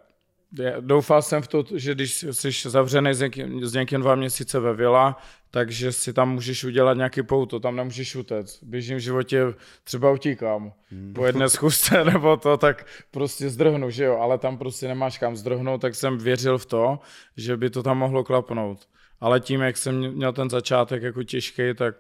[0.80, 4.74] doufal jsem v to, že když jsi zavřený s někým, s někým dva měsíce ve
[4.74, 5.18] vila,
[5.52, 8.62] takže si tam můžeš udělat nějaký pouto, tam nemůžeš utéct.
[8.62, 9.44] V běžném životě
[9.84, 10.74] třeba utíkám.
[11.16, 15.36] Po jedné schůzce nebo to, tak prostě zdrhnu, že jo, ale tam prostě nemáš kam
[15.36, 17.00] zdrhnout, tak jsem věřil v to,
[17.38, 18.88] že by to tam mohlo klapnout.
[19.20, 21.96] Ale tím, jak jsem měl ten začátek jako těžký, tak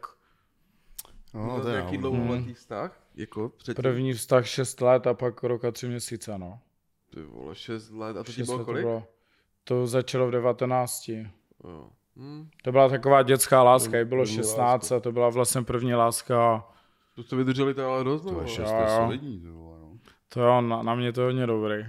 [1.35, 2.99] No, to je nějaký dlouholetý vztah?
[3.15, 3.81] Jako předtím?
[3.81, 6.59] první vztah 6 let a pak rok a 3 měsíce, no.
[7.15, 8.17] Ty vole, 6 let.
[8.17, 8.83] A to ti bylo let to kolik?
[8.83, 9.07] bylo.
[9.63, 11.09] To začalo v 19.
[11.09, 11.89] Jo.
[12.15, 12.49] Hm.
[12.63, 16.65] To byla taková dětská láska, i bylo První 16 a to byla vlastně první láska.
[17.15, 18.95] To jste vydrželi to ale dost To je šest, Jo, to je jo.
[19.03, 19.97] solidní, to vole, no.
[20.29, 21.85] To jo, na, na mě to je hodně dobrý.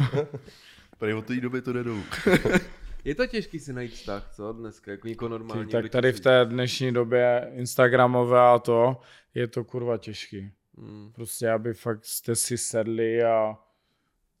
[0.98, 2.02] Tady od té doby to jde dolů.
[3.04, 5.70] Je to těžký si najít vztah, co dneska, jako někoho Ty, normální.
[5.70, 9.00] tak tady v té dnešní době Instagramové a to,
[9.34, 10.52] je to kurva těžký.
[10.78, 11.12] Hmm.
[11.14, 13.56] Prostě, aby fakt jste si sedli a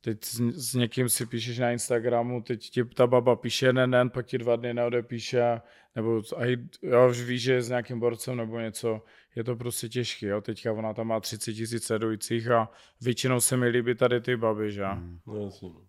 [0.00, 4.10] teď s, s někým si píšeš na Instagramu, teď ti ta baba píše jeden den,
[4.10, 5.60] pak ti dva dny neodepíše,
[5.96, 9.02] nebo a i- jo, už víš, že je s nějakým borcem nebo něco,
[9.36, 13.56] je to prostě těžký, jo, teďka ona tam má 30 tisíc sledujících a většinou se
[13.56, 14.84] mi líbí tady ty baby, že?
[14.86, 15.18] Mm.
[15.26, 15.82] No, no.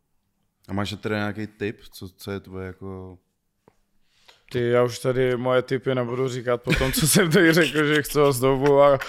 [0.68, 3.20] A máš teda nějaký tip, co, co je tvoje jako...
[4.52, 8.02] Ty, já už tady moje typy nebudu říkat po tom, co jsem tady řekl, že
[8.04, 9.00] chci ozdobu a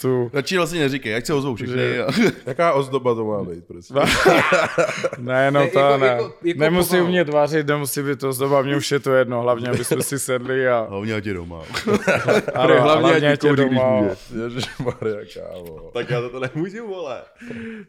[0.00, 0.30] tu.
[0.32, 1.98] Radši vlastně neříkej, jak se ozvou všechny.
[2.00, 2.06] A...
[2.46, 3.96] Jaká ozdoba to má být, prosím?
[5.18, 6.06] Ne, no Ne, to jako- ne.
[6.06, 7.06] jako- jako Nemusí pomalu.
[7.06, 10.18] umět vařit, nemusí být to ozdoba, mně už je to jedno, hlavně, aby jsme si
[10.18, 10.86] sedli a...
[10.90, 11.62] Hlavně ať je doma.
[12.54, 14.00] Ano, hlavně ať ať je doma.
[14.44, 15.90] Ježišmarja, kámo.
[15.94, 17.22] Tak já to nemůžu, vole.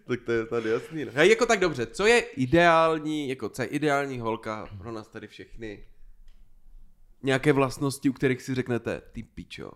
[0.07, 1.05] tak to je tady jasný.
[1.05, 1.11] No.
[1.15, 5.27] Hej, jako tak dobře, co je ideální, jako co je ideální holka pro nás tady
[5.27, 5.79] všechny?
[7.23, 9.71] Nějaké vlastnosti, u kterých si řeknete, ty pičo.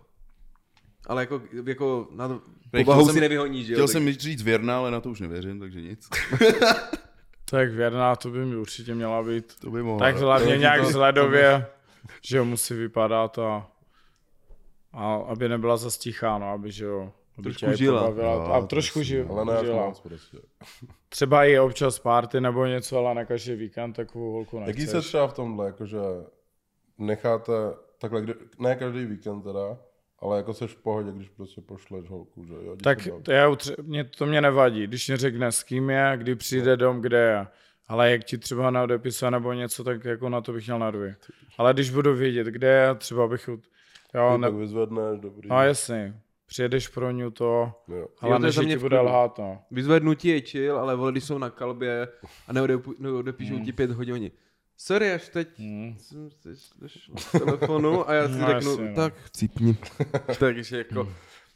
[1.06, 3.76] Ale jako, jako na jsem- si nevyhoníš, že jo?
[3.76, 6.08] Chtěl tak- jsem říct věrná, ale na to už nevěřím, takže nic.
[7.50, 9.60] Tak věrná, to by mi určitě měla být.
[9.60, 9.98] To by mohlo.
[10.00, 11.66] Tak hlavně To- nějak to- vzhledově,
[12.22, 13.70] že jo, musí vypadat a,
[14.92, 18.00] a aby nebyla zastíchá, no, aby, že jo, aby Trošku žila.
[18.00, 18.32] pobavila.
[18.34, 19.28] Jo, a trošku žila.
[19.30, 19.92] Ale ne žila.
[20.02, 20.38] prostě.
[21.08, 25.06] Třeba i občas party nebo něco, ale na každý víkend takovou holku Jaký se nechceš.
[25.08, 25.98] třeba v tomhle, jakože
[26.98, 27.52] necháte,
[27.98, 29.78] takhle, kdy, ne každý víkend teda,
[30.18, 32.76] ale jako seš v pohodě, když prostě pošleš holku, že jo?
[32.82, 36.34] Tak to, já, utře- mě, to mě nevadí, když mě řekne s kým je, kdy
[36.34, 37.46] přijde dom, kde je.
[37.88, 41.14] Ale jak ti třeba neodepisuje nebo něco, tak jako na to bych měl nervy.
[41.58, 43.48] Ale když budu vědět, kde je, třeba bych...
[43.48, 43.62] ut-
[44.14, 45.48] Jo, Ty ne, pak vyzvedneš, dobrý.
[45.48, 48.08] no jasně, přijedeš pro ní to, Jo.
[48.20, 49.62] ale to než za že mě ti bude lhát, no.
[49.70, 52.08] Vyzvednutí je chill, ale vole, když jsou na kalbě
[52.48, 52.52] a
[52.98, 54.30] neodepíšou ti pět hodin,
[54.76, 55.96] sorry, až teď Hmm.
[55.98, 56.30] jsem
[57.14, 58.94] od telefonu a já si No, řeknu, jasně, no.
[58.94, 59.76] tak cípni.
[60.38, 61.08] Takže jako,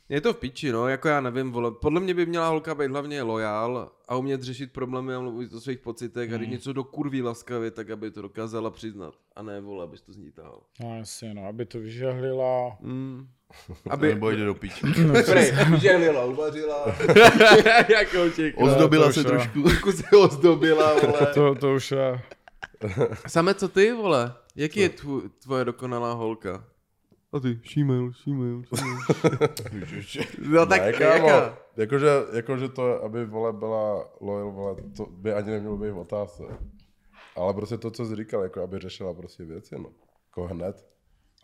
[0.09, 2.91] je to v piči, no, jako já nevím, vole, podle mě by měla holka být
[2.91, 6.85] hlavně lojál a umět řešit problémy a mluvit o svých pocitech a když něco do
[6.85, 10.61] kurví laskavě, tak aby to dokázala přiznat a ne, vole, abys to z ní tahal.
[10.81, 12.77] No jasně, no, aby to vyžehlila.
[12.81, 13.29] Mm.
[13.91, 14.87] Aby, Nebo jde do píče.
[15.27, 16.87] Prej, žehlila, uvařila,
[17.89, 18.19] jako.
[18.57, 19.63] Ozdobila se trošku.
[19.63, 21.27] Trošku se ozdobila, vole.
[21.35, 22.21] To, to už je...
[23.29, 24.35] Same co ty, vole?
[24.57, 26.65] Jaký je tvo, tvoje dokonalá holka?
[27.33, 28.63] A ty, šímel, šímel,
[30.51, 31.59] No tak ne, kámo, jaká?
[31.77, 36.43] jakože, jakože to, aby vole byla loyal, vole, to by ani nemělo být v otázce.
[37.37, 39.91] Ale prostě to, co jsi říkal, jako aby řešila prostě věci, no.
[40.29, 40.87] Jako hned.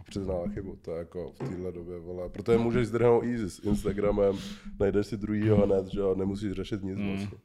[0.00, 2.28] A přiznala chybu, to je jako v téhle době, vole.
[2.28, 4.38] Protože můžeš zdrhnout easy s Instagramem,
[4.80, 7.08] najdeš si druhýho hned, že jo, nemusíš řešit nic Hmm.
[7.16, 7.38] vlastně.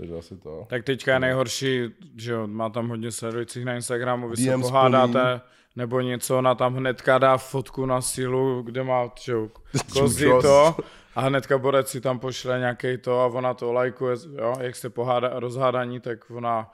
[0.00, 0.66] Takže asi to.
[0.68, 5.40] Tak teďka je nejhorší, že jo, má tam hodně sledujících na Instagramu, vy se pohádáte,
[5.76, 9.48] nebo něco, ona tam hnedka dá fotku na sílu, kde má, že jo,
[9.92, 10.42] Čučos.
[10.42, 10.76] to,
[11.14, 14.90] a hnedka borec si tam pošle nějaký to a ona to lajkuje, jo, jak se
[14.90, 16.72] pohádá, rozhádaní, tak ona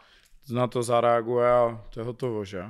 [0.50, 2.64] na to zareaguje a to je hotovo, že?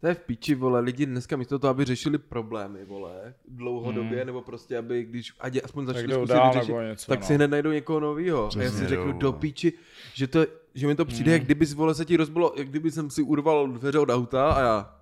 [0.00, 4.42] To je v piči, vole, lidi dneska místo toho, aby řešili problémy, vole, dlouhodobě, nebo
[4.42, 7.26] prostě, aby když ať aspoň začali zkusit dál vyřešit, něco, tak no.
[7.26, 8.48] si hned najdou někoho novýho.
[8.58, 9.32] A já si řeknu, do no.
[9.32, 9.72] piči,
[10.14, 13.10] že, to, že mi to přijde, jak kdyby vole se ti rozbilo, jak kdyby jsem
[13.10, 14.96] si urval dveře od auta a já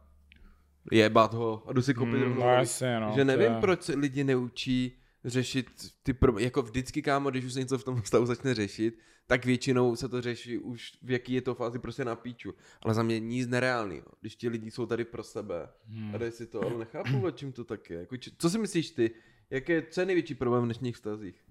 [0.93, 3.83] jebat ho a jdu si koupit Mm, rovnou no jasně, no, Že nevím, je- proč
[3.83, 5.67] se lidi neučí řešit
[6.03, 6.39] ty pro...
[6.39, 10.09] jako vždycky, kámo, když už se něco v tom stavu začne řešit, tak většinou se
[10.09, 12.55] to řeší už v jaký je to fázi prostě na píču.
[12.83, 16.15] Ale za mě nic nereálného, když ti lidi jsou tady pro sebe Hmm.
[16.15, 17.99] a dají si to, ale nechápu, o čím to tak je.
[17.99, 19.11] Jako, či- co si myslíš ty?
[19.51, 21.45] Jaké, co je největší problém v dnešních vztazích?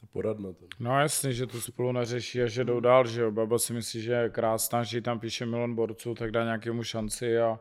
[0.00, 0.66] To poradno to.
[0.80, 3.30] No jasně, že to spolu neřeší a že jdou dál, že jo.
[3.30, 7.38] Baba si myslí, že je krásná, že tam píše milion borců, tak dá nějakému šanci
[7.38, 7.60] a,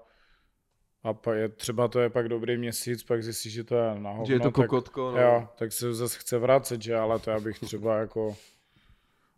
[1.03, 4.09] a pa je, třeba to je pak dobrý měsíc, pak zjistí, že to je na
[4.09, 5.21] hovno, Že je to tak, kokotko, no.
[5.21, 8.35] Jo, tak se zase chce vracet, že ale to já bych třeba jako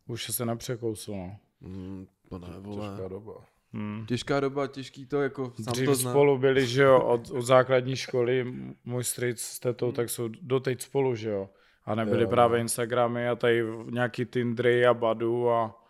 [0.08, 1.38] už se nepřekousl, no.
[1.62, 2.90] Mm, to ne, vole.
[2.90, 3.34] Těžká doba.
[3.74, 4.06] Hmm.
[4.06, 6.14] Těžká doba, těžký to, jako sám Dřív to znám.
[6.14, 8.54] spolu byli, že jo, od, od základní školy,
[8.86, 11.50] můj strýc s tetou, tak jsou doteď spolu, že jo.
[11.86, 15.83] A nebyly Jo, právě Instagramy a tady nějaký Tindry a Badu a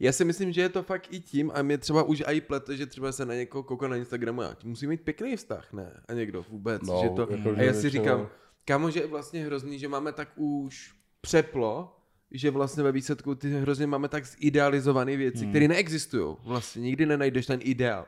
[0.00, 2.76] Já si myslím, že je to fakt i tím a mě třeba už i plete,
[2.76, 6.00] že třeba se na někoho kouká na Instagramu a musí mít pěkný vztah, ne?
[6.08, 6.82] A někdo vůbec.
[6.82, 8.28] No, že to, jako, a že já si říkám,
[8.64, 11.96] kámo, že je vlastně hrozný, že máme tak už přeplo,
[12.30, 15.50] že vlastně ve výsledku ty hrozně máme tak zidealizované věci, hmm.
[15.50, 16.36] které neexistují.
[16.44, 18.06] Vlastně nikdy nenajdeš ten ideál.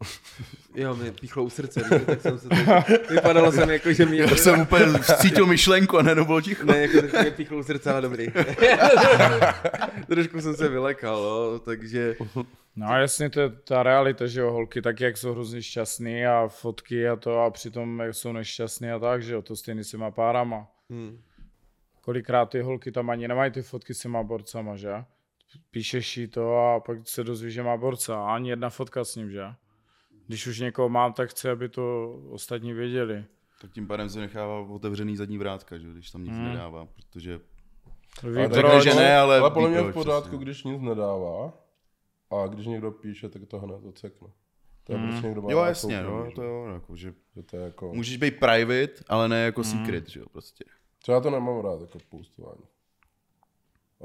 [0.74, 4.20] Jo, mě píchlo u srdce, tak jsem se teď, vypadalo jsem jako, že mě...
[4.20, 4.84] Já jsem úplně
[5.20, 6.66] cítil myšlenku a ne, bylo ticho.
[6.66, 8.26] Ne, jako teď mě píchlo u srdce, ale dobrý.
[10.06, 12.16] Trošku jsem se vylekal, no, takže...
[12.76, 16.26] No a jasně, to je ta realita, že jo, holky taky, jak jsou hrozně šťastný
[16.26, 19.84] a fotky a to a přitom jak jsou nešťastný a tak, že jo, to stejný
[19.84, 20.66] s těma párama.
[20.90, 21.22] Hmm.
[22.00, 24.92] Kolikrát ty holky tam ani nemají ty fotky s těma borcama, že?
[25.70, 29.16] Píšeš jí to a pak se dozvíš, že má borca a ani jedna fotka s
[29.16, 29.44] ním, že?
[30.28, 33.24] Když už někoho mám, tak chci, aby to ostatní věděli.
[33.60, 35.88] Tak tím pádem se nechává otevřený zadní vrátka, že?
[35.88, 36.44] když tam nic Hmm.
[36.44, 37.40] nedává, protože
[38.22, 38.54] Ví, Ale proč?
[38.54, 40.44] řekne, že ne, ale ale podle mě v pořádku, přesně.
[40.44, 41.52] když nic nedává
[42.30, 44.28] a když někdo píše, tak to hned odsekne.
[44.84, 46.34] To je prostě někdo má jo jasně, no, že?
[46.34, 47.94] to jo, jako, že Že to je jako...
[47.94, 50.64] můžeš být private, ale ne jako secret, že jo, prostě.
[51.02, 52.62] Třeba to nemám rád, jako postování.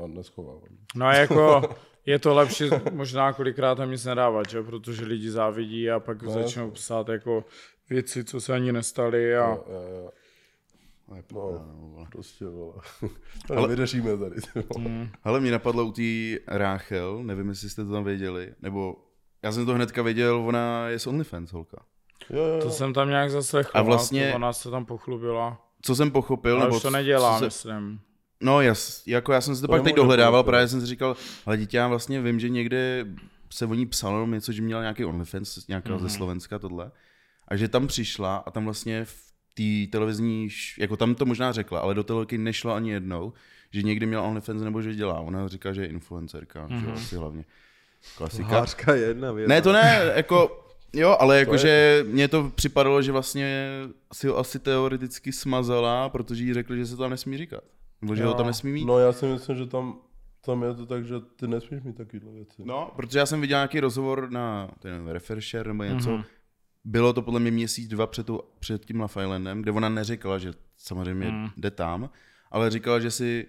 [0.04, 0.78] A neschovávání.
[0.96, 1.62] No jako
[2.06, 4.64] je to lepší možná kolikrát tam nic nedávat, že?
[4.64, 7.46] protože lidi závidí a pak No, začnou psát jako
[7.90, 10.10] věci, co se ani nestaly a Jo, jo, jo.
[11.12, 12.08] Ale No, no, vole.
[12.12, 12.74] prostě, vole.
[13.58, 14.36] Ale vyřešíme tady.
[14.76, 15.10] vole.
[15.22, 16.02] Hele, mě napadlo u té
[16.48, 18.96] Ráchel, nevím, jestli jste to tam věděli, nebo
[19.44, 21.78] já jsem to hnedka věděl, ona je z OnlyFans holka.
[22.30, 22.72] Jo, jo, to jo.
[22.72, 23.72] jsem tam nějak zaslechl.
[23.74, 25.62] A vlastně- to ona se tam pochlubila.
[25.82, 28.00] Co jsem pochopil, Ale nebo už to co- nedělá, co se, myslím.
[28.44, 31.16] No jas, jako já jsem si to To pak teď dohledával, právě jsem si říkal,
[31.46, 33.06] ale dítě, já vlastně vím, že někde
[33.50, 36.10] se o ní psalo něco, že měla nějaký OnlyFans, nějakého Mhm.
[36.10, 36.92] ze Slovenska tohle,
[37.48, 39.16] a že tam přišla a tam vlastně v
[39.54, 40.48] té televizní,
[40.80, 43.34] jako tam to možná řekla, ale do televizky nešla ani jednou,
[43.72, 45.20] že někdy měla OnlyFans nebo že dělá.
[45.20, 46.86] Ona říká, že je influencerka, že Mhm.
[46.88, 47.46] jo, asi hlavně.
[48.18, 48.48] Klasika.
[48.50, 49.50] Hářka je jedna věc.
[49.50, 53.70] Ne, to ne, jako, jo, ale jako, je- že mně to připadalo, že vlastně
[54.14, 57.64] si ho asi teoreticky smazala, protože jí řekli, že se to tam nesmí říkat.
[58.04, 58.38] Nebo že ho Jo.
[58.38, 58.86] tam nesmí mít.
[58.86, 60.00] No já si myslím, že tam,
[60.46, 62.62] tam je to tak, že ty nesmíš mít takovýhle věci.
[62.66, 66.10] No, protože já jsem viděl nějaký rozhovor na ten Refresher nebo něco.
[66.10, 66.20] Mhm.
[66.20, 66.26] Mm-hmm.
[66.86, 70.38] Bylo to podle mě měsíc, dva před, tu, před tím Love Islandem, kde ona neřekla,
[70.38, 71.50] že samozřejmě mm.
[71.58, 72.10] jde tam,
[72.52, 73.48] ale říkala, že si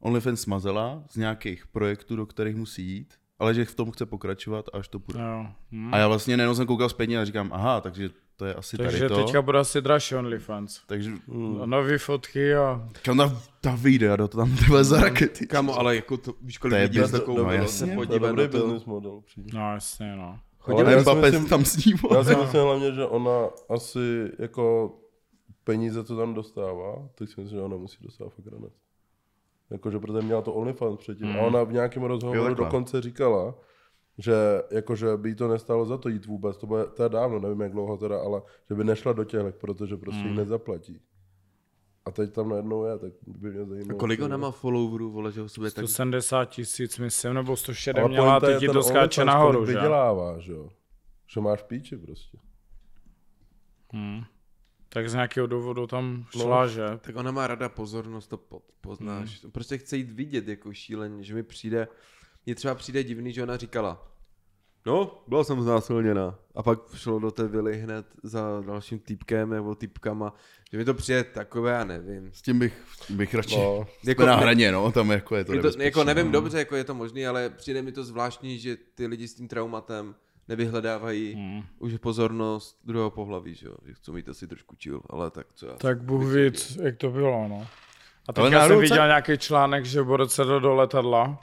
[0.00, 4.66] OnlyFans smazela z nějakých projektů, do kterých musí jít, ale že v tom chce pokračovat,
[4.72, 5.20] až to půjde.
[5.20, 5.46] Jo.
[5.72, 5.94] Hm.
[5.94, 8.10] A já vlastně nejenom jsem koukal zpětně a říkám, aha, takže
[8.40, 9.16] to je asi Takže tady to.
[9.24, 10.80] teďka bude asi dražší OnlyFans.
[10.86, 11.70] Takže Hmm.
[11.70, 15.46] Nový fotky a kam ta, ta vyjde a do to tam tyhle za rakety.
[15.46, 18.58] Kamo, ale jako to, víš, kolik lidí bez- se no, jasně, se dobrý na to.
[18.58, 19.20] business model.
[19.26, 19.50] přijde.
[19.58, 20.38] no jasně no.
[20.66, 21.96] Ale Ale já si Mbappé myslím- tam s ním.
[22.14, 24.94] Já si myslím hlavně, že ona asi jako
[25.64, 28.72] peníze, co tam dostává, tak si myslím, že ona musí dostávat fakt ranec.
[29.70, 31.32] Jakože protože měla to OnlyFans předtím.
[31.32, 33.54] A ona v nějakém rozhovoru Jo, dokonce říkala,
[34.22, 34.34] že
[34.70, 37.72] jakože by jí to nestálo za to jít vůbec, to bude, je dávno, nevím jak
[37.72, 41.00] dlouho teda, ale že by nešla do těchto, protože prostě jí nezaplatí.
[42.04, 43.98] A teď tam najednou je, tak by mě zajímalo.
[43.98, 45.84] Kolik co- ona má followerů, vole, že ho sobě tak...
[45.88, 49.74] 170 tisíc, myslím, nebo 107 Ale měla, teď to skáče nahoru, kolik že?
[49.76, 50.70] vydělává, že jo.
[51.34, 52.38] Že máš píči prostě.
[54.88, 56.40] Tak z nějakého důvodu tam No.
[56.42, 56.82] šla, že?
[57.00, 59.42] Tak ona má rada pozornost, to po, poznáš.
[59.42, 59.52] Hmm.
[59.52, 61.88] Prostě chce jít vidět jako šíleně, že mi přijde,
[62.46, 64.09] mně třeba přijde divný, že ona říkala,
[64.86, 66.34] no, byla jsem znásilněna.
[66.54, 70.34] A pak šlo do té vily hned za dalším týpkem nebo týpkama,
[70.72, 72.30] že mi to přijde takové, já nevím.
[72.32, 73.56] S tím bych, s tím bych radši...
[73.56, 73.86] No.
[74.06, 76.32] Jako na hraně, no, tam jako je to, Je to jako nevím no.
[76.32, 79.48] dobře, jako je to možný, ale přijde mi to zvláštní, že ty lidi s tím
[79.48, 80.14] traumatem
[80.48, 81.62] nevyhledávají Hmm.
[81.78, 85.66] už pozornost druhého pohlaví, že jo, že chcou mít asi trošku chill, ale tak co
[85.66, 85.72] já.
[85.76, 87.66] Tak Bůh ví, c- jak to bylo, no.
[88.28, 91.40] A Ale teď já jsem viděl tak- nějaký článek, že Borec sedl do letadla,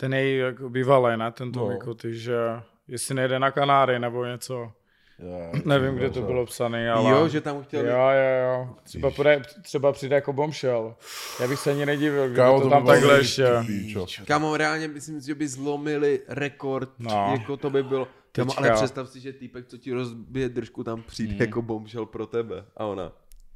[0.00, 1.52] ten je jako bývalý, ne, ten No.
[1.66, 2.36] Tomiko, ty, že
[2.88, 4.72] jestli nejde na Kanáry nebo něco,
[5.18, 7.10] Já, nevím, kde to bylo psané, ale...
[7.10, 7.86] Jo, že tam už chtěl...
[7.86, 8.76] Jo, jo, jo.
[8.82, 10.96] Třeba, půjde, třeba přijde jako bombshell.
[11.40, 13.46] Já bych se ani nedivil, kdyby Kámo, to tam takhle ještě.
[14.24, 17.10] Kámo, reálně myslím, že by zlomili rekord, No.
[17.10, 17.32] no.
[17.32, 18.08] jako to by bylo.
[18.32, 21.40] Kámo, ale představ si, že týpek, co ti rozbije držku, tam přijde Hmm.
[21.40, 22.64] jako bombshell pro tebe.
[22.76, 23.12] A ona,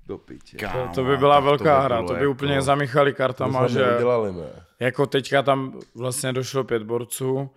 [0.07, 0.57] do piče.
[0.57, 3.69] To, to by byla tak to velká by hra, to by jako- úplně zamíchali kartama,
[3.69, 4.65] jsme že neudělali, ne.
[4.81, 7.51] jako teďka tam vlastně došlo pět borců,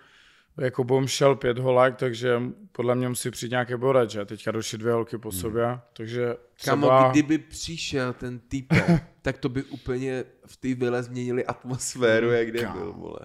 [0.57, 4.25] jako bombshell pět holek, takže podle mě musí přijít nějaký borec, že?
[4.25, 7.09] Teďka došly dvě holky po sobě, takže Kámo, třeba...
[7.11, 8.85] kdyby přišel ten týpek,
[9.21, 13.19] tak to by úplně v té vile změnili atmosféru, jak kde byl, vole.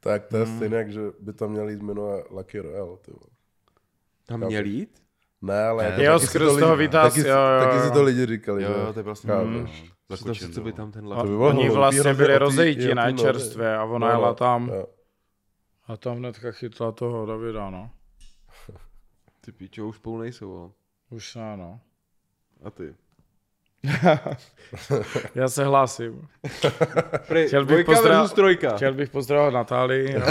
[0.00, 0.56] Tak to je Hmm.
[0.56, 3.30] stejně, že by tam měl jít jmenuje Lucky Royale, ty vole.
[4.26, 5.01] Tam měl jít?
[5.42, 7.76] Ne, ale jako Jo, taky si skrz to lidi- toho vytáz, taky, jo, jo, taky
[7.76, 7.82] jo.
[7.82, 9.32] si to lidi říkali, Jo, jo, to je vlastně...
[9.34, 10.76] Mm, si, zakočen, co by no.
[10.76, 11.22] tam ten To lap.
[11.22, 13.14] by bylo Oni vlastně byli rozejti, ne, nově.
[13.18, 14.86] čerstvě a ona No, jela no, tam jo.
[15.86, 17.90] a tam hnedka chytla toho Davida, no.
[19.40, 20.70] Ty pičo, už spolu nejsou, vole.
[21.10, 21.80] Už ne, no.
[22.64, 22.94] A ty?
[25.34, 26.28] Já se hlásím.
[27.28, 27.86] Prej, Chtěl bych
[28.34, 28.76] trojka.
[28.76, 30.14] Chtěl bych pozdravit Natálii.
[30.18, 30.26] No.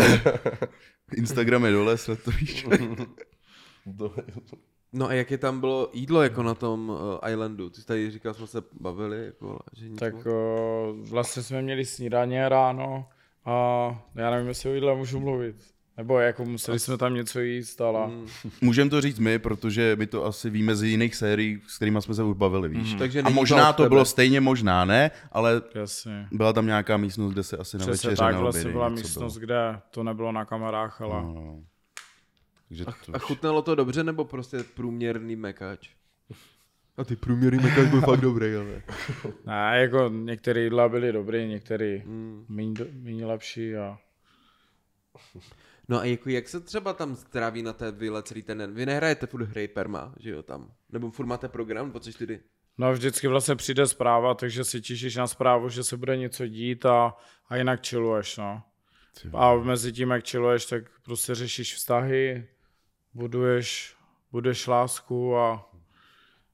[1.15, 2.67] Instagram je dole, sled to víš.
[3.97, 4.13] To-
[4.93, 7.69] No a jaké tam bylo jídlo jako na tom uh, islandu?
[7.69, 10.25] Ty jsi tady říkal, jsme se bavili, jako, že nic tak moc.
[10.25, 13.10] o, vlastně jsme měli snídaně ráno
[13.45, 13.56] a
[14.15, 15.56] já nevím, jestli o jídle můžu mluvit.
[15.97, 18.08] Nebo jako museli jsme tam něco jíst, ale...
[18.12, 18.27] Mm.
[18.62, 22.13] Můžeme to říct my, protože my to asi víme z jiných sérií, s kterými jsme
[22.13, 22.93] se už bavili, víš.
[22.93, 23.89] Takže A to možná to tebe.
[23.89, 26.27] bylo stejně, možná ne, ale Jasně.
[26.32, 29.34] byla tam nějaká místnost, kde se asi na večeře tak, na vlastně obědy byla místnost,
[29.38, 29.45] bylo.
[29.45, 31.21] kde to nebylo na kamerách, ale...
[31.21, 31.60] No, no.
[32.71, 35.89] Takže to, A chutnalo to dobře, nebo prostě průměrný mekač?
[36.97, 38.81] A ty průměrný mekač byl fakt dobrý, ale.
[39.45, 42.45] Ne, jako některé jídla byly dobrý, některé Mm.
[42.49, 43.97] méně, do- méně lepší a...
[45.89, 48.73] No a jako jak se třeba tam stráví na té vile celý ten den?
[48.73, 50.71] Vy nehrajete furt hry perma, že jo tam?
[50.89, 52.39] Nebo furt máte program 24?
[52.77, 56.86] No vždycky vlastně přijde zpráva, takže si těšíš na zprávu, že se bude něco dít
[56.86, 57.13] a,
[57.49, 58.63] a jinak chilluješ, no.
[59.34, 62.47] A mezi tím, jak chilluješ, tak prostě řešíš vztahy,
[63.13, 63.95] buduješ,
[64.32, 65.69] budeš lásku a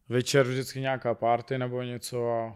[0.09, 2.55] večer vždycky nějaká party nebo něco a,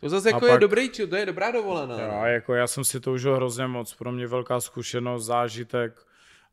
[0.00, 2.00] To zase jako A je pak- dobrý, či- to je dobrá dovolená.
[2.00, 2.20] jo, no.
[2.20, 6.06] a jako já jsem si to užil hrozně moc, pro mě velká zkušenost, zážitek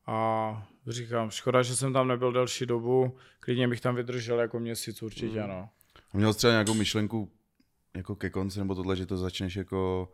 [0.07, 5.01] a říkám, škoda, že jsem tam nebyl delší dobu, klidně bych tam vydržel jako měsíc
[5.03, 5.47] určitě, Mm.
[5.49, 5.69] no.
[6.13, 7.31] A měl jsi třeba nějakou myšlenku
[7.95, 10.09] jako ke konci, nebo tohle, že to začneš jako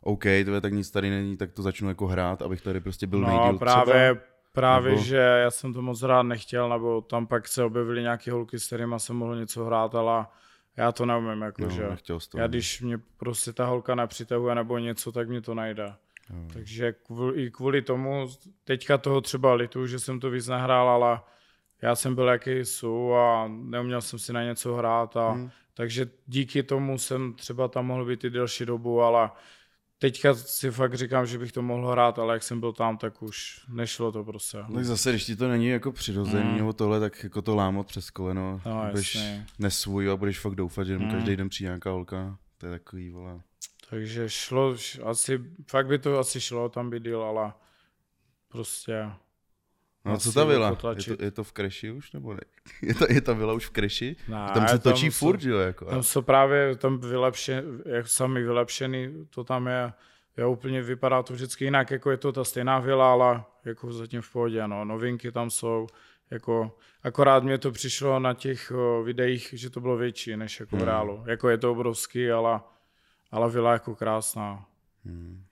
[0.00, 3.06] OK, to je tak nic tady není, tak to začnu jako hrát, abych tady prostě
[3.06, 4.35] byl No nejdíl právě, třeba.
[4.60, 8.32] Právě Nebo- že já jsem to moc rád nechtěl, nebo tam pak se objevily nějaké
[8.32, 10.26] holky, s kterými jsem mohl něco hrát, ale
[10.76, 11.88] já to neumím, No, jakože.
[12.06, 12.18] to.
[12.36, 12.48] já no.
[12.48, 15.94] když mě prostě ta holka nepřitahuje nebo něco, tak mě to najde.
[16.52, 18.28] Takže kvůli, i kvůli tomu,
[18.64, 21.20] teďka toho třeba litu, že jsem to víc nehrál, ale
[21.82, 25.50] já jsem byl jaký jsou a neuměl jsem si na něco hrát a Hmm.
[25.74, 29.30] takže díky tomu jsem třeba tam mohl být i delší dobu, ale
[29.98, 33.22] teďka si fakt říkám, že bych to mohl hrát, ale jak jsem byl tam, tak
[33.22, 34.58] už nešlo to prostě.
[34.74, 36.56] Tak zase, když ti to není jako přirozený Mm.
[36.56, 39.46] nebo tohle, tak jako to lámat přes koleno, No, budeš jasně.
[39.58, 41.10] nesvůj a budeš fakt doufat, že Mm.
[41.10, 42.38] každý den přijde nějaká holka.
[42.58, 43.40] To je takový, vole.
[43.90, 44.74] Takže šlo,
[45.04, 45.40] asi,
[45.70, 47.52] fakt by to asi šlo tam být díl, ale
[48.48, 49.06] prostě
[50.06, 50.68] No co ta vila?
[51.08, 52.40] Je to, je to v kreši už, nebo ne?
[52.82, 54.16] Je ta, je ta vila už v kreši?
[54.28, 55.58] Ne, tam se tam točí jsou- furt, že jo?
[55.58, 55.84] Jako.
[55.84, 59.92] tam jsou právě tam vylepšen, jak sami vylepšený, to tam je,
[60.36, 64.20] je úplně, vypadá to vždycky jinak, jako je to ta stejná vila, ale jako zatím
[64.22, 65.86] v pohodě, no, novinky tam jsou,
[66.30, 70.76] jako, akorát mě to přišlo na těch o, videích, že to bylo větší než jako
[70.76, 70.88] v Hmm.
[70.88, 72.60] reálu, jako je to obrovský, ale,
[73.30, 74.64] ale vila jako krásná.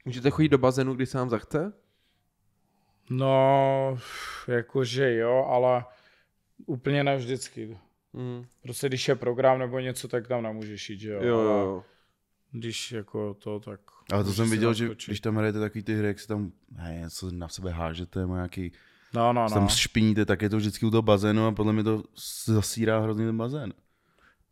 [0.04, 1.72] Můžete chodit do bazénu, když se vám zachce?
[3.10, 3.98] No,
[4.48, 5.84] jakože jo, ale
[6.66, 7.78] úplně ne vždycky.
[8.12, 8.44] Mm.
[8.62, 11.20] Prostě když je program nebo něco, tak tam nemůžeš jít, že jo.
[11.22, 11.84] Jo, jo.
[12.50, 13.80] Když jako to, tak...
[14.12, 16.98] Ale to jsem viděl, že když tam hrajete takový ty hry, jak se tam hej,
[16.98, 18.72] něco na sebe hážete, nebo nějaký,
[19.14, 19.68] No, no, se tam no.
[19.68, 22.02] špiníte, tak je to vždycky u toho bazénu a podle mě to
[22.44, 23.72] zasírá hrozně ten bazén.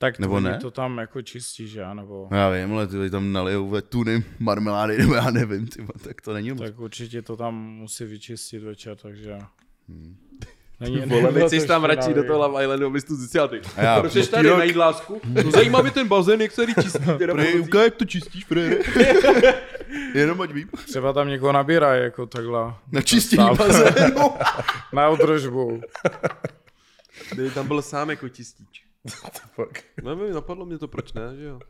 [0.03, 0.59] Tak nebo ne?
[0.59, 1.95] to tam jako čistí, že?
[1.95, 2.29] Nebo...
[2.31, 5.93] No já vím, ale ty tam nalijou ve tuny marmelády, nebo já nevím, ty, vole,
[6.05, 6.61] tak to není moc.
[6.61, 9.39] Tak určitě to tam musí vyčistit večer, takže...
[9.89, 10.17] Hmm.
[10.81, 13.61] Není, Vole, to jsi tam radši do toho Love Islandu, abys tu zjistil ty.
[13.77, 15.21] A já Proč příští tady rok- najít lásku?
[15.25, 16.99] No zajímá mě ten bazén, jak se tady čistí.
[17.33, 18.77] Prej, ukáž, jak to čistíš, frére.
[20.15, 20.69] Jenom ať vím.
[20.87, 22.75] Třeba tam někoho nabírají jako takhle.
[22.93, 24.31] Na čistění bazénu.
[24.93, 25.81] Na udržbu.
[27.33, 28.92] Kdyby tam byl sám jako čistič.
[29.55, 29.79] Fuck.
[30.03, 31.61] Nevím, napadlo mě to, proč ne, že jo.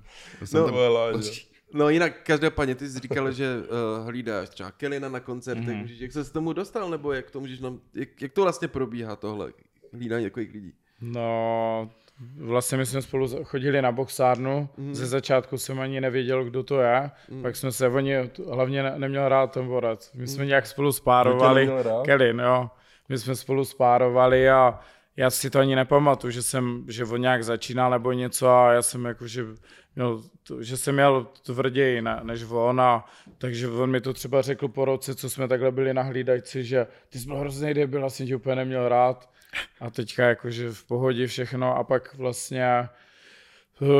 [0.55, 1.31] No, to láže.
[1.75, 5.75] No jinak každopádně ty jsi říkal, že uh, hlídáš třeba Kelina na koncertech, Mhm.
[5.77, 5.81] mm-hmm.
[5.83, 8.69] můžeš, jak se k tomu dostal, nebo jak to můžeš nám, jak, jak to vlastně
[8.69, 9.53] probíhá tohle
[9.93, 10.73] hlídání takových lidí?
[11.01, 11.91] No,
[12.37, 14.69] vlastně my jsme spolu chodili na boxárnu.
[14.77, 14.95] Mm.
[14.95, 17.11] Ze začátku jsem ani nevěděl, kdo to je.
[17.31, 17.43] Mm.
[17.43, 18.15] Pak jsme se, oni
[18.51, 20.11] hlavně ne, neměl rád ten borec.
[20.15, 21.71] My jsme nějak spolu spárovali.
[22.05, 22.71] Kelin, jo.
[23.09, 24.81] My jsme spolu spárovali a
[25.17, 28.83] já si to ani nepamatuju, že jsem, že on nějak začínal nebo něco a já
[28.83, 29.45] jsem jako, že
[29.97, 30.23] měl,
[30.61, 33.05] že jsem měl tvrději ne, než on a
[33.39, 36.87] takže on mi to třeba řekl po roce, co jsme takhle byli na hlídačci, že
[37.09, 39.31] ty jsi byl hrozný debil, jsem tě úplně neměl rád
[39.81, 42.89] a teďka jakože v pohodě všechno a pak vlastně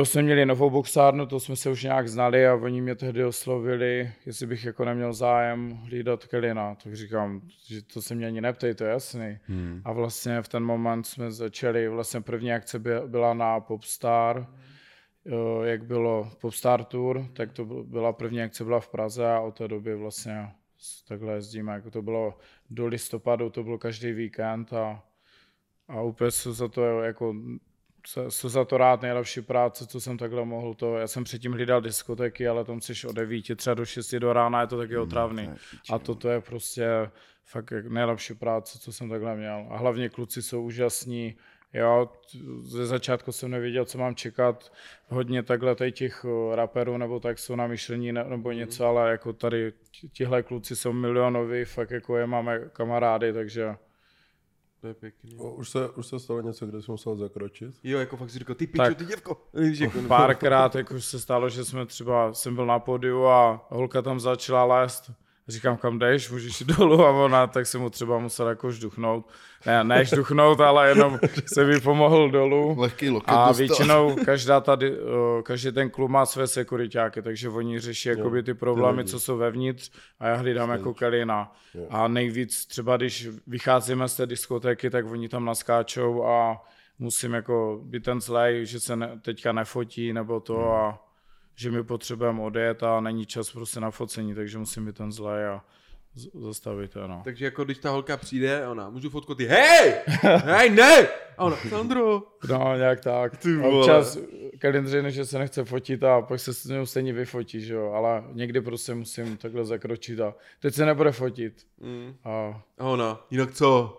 [0.03, 4.11] jsme měli novou boxárnu, to jsme se už nějak znali a oni mě tehdy oslovili,
[4.25, 6.75] jestli bych jako neměl zájem hlídat Kelina.
[6.75, 9.37] Tak říkám, že to se mě ani neptej, to je jasný.
[9.43, 9.81] Hmm.
[9.85, 14.47] A vlastně v ten moment jsme začali, vlastně první akce by- byla na Popstar,
[15.63, 19.57] jak bylo Popstar Tour, tak to byl- byla první akce byla v Praze a od
[19.57, 20.49] té doby vlastně
[21.07, 21.73] takhle jezdíme.
[21.73, 22.37] Jako to bylo
[22.69, 25.03] do listopadu, to bylo každý víkend a,
[25.87, 27.35] a úplně jsem za to jako
[28.07, 30.73] jsem za to rád, nejlepší práce, co jsem takhle mohl.
[30.73, 34.33] To, já jsem předtím hlídal diskotéky, ale tam jsi od 9 třeba do 6 do
[34.33, 35.43] rána, je to taky otravný.
[35.89, 36.87] A toto je prostě
[37.45, 39.65] fakt nejlepší práce, co jsem takhle měl.
[39.69, 41.35] A hlavně kluci jsou úžasní.
[41.73, 44.71] Jo, t- ze začátku jsem nevěděl, co mám čekat.
[45.07, 49.11] Hodně takhle tady těch o, raperů nebo tak jsou na myšlení ne- nebo něco, ale
[49.11, 53.75] jako tady ti- tihle kluci jsou milionoví, fakt jako je máme kamarády, takže
[54.83, 55.35] To je pěkný.
[55.37, 57.75] O, Už se, už se stalo něco, kde jsi musel zakročit?
[57.83, 58.97] Jo, jako fakt si říkal, ty pičo, Tak.
[58.97, 59.37] ty děvko.
[59.53, 63.65] Víš, jako, párkrát jako už se stalo, že jsme třeba, jsem byl na podiu a
[63.69, 65.11] holka tam začala lézt.
[65.47, 69.27] Říkám, kam jdeš, můžeš jít dolů a ona, tak jsem mu třeba musel jako žduchnout.
[69.65, 72.75] Ne, ne žduchnout, ale jenom se mi pomohl dolů.
[72.79, 77.79] Lehký loket A většinou každá tady, o, každý ten klub má své sekuritáky, takže oni
[77.79, 81.51] řeší jakoby ty problémy, co jsou vevnitř a já hlídám jako Kelina.
[81.89, 86.61] A nejvíc třeba, když vycházíme z té diskotéky, tak oni tam naskáčou a
[86.99, 91.02] musím jako být ten zlej, že se ne, teďka nefotí nebo to a
[91.55, 95.45] že my potřebujeme odjet a není čas prostě na focení, takže musím být ten zlej
[95.45, 95.61] a
[96.33, 97.21] zastavit to, no.
[97.23, 99.93] Takže jako když ta holka přijde, ona, můžu fotku, ty, hej,
[100.45, 101.07] hej, ne!
[101.37, 103.37] A ona, Sandro, No, nějak tak.
[103.37, 103.79] Ty vole.
[103.79, 104.17] Občas
[104.61, 108.23] řekne, že se nechce fotit a pak se s ním stejně vyfotí, že jo, ale
[108.31, 111.65] někdy prostě musím takhle zakročit a teď se nebude fotit.
[111.79, 112.15] Mm.
[112.23, 113.97] A A ona, jinak co?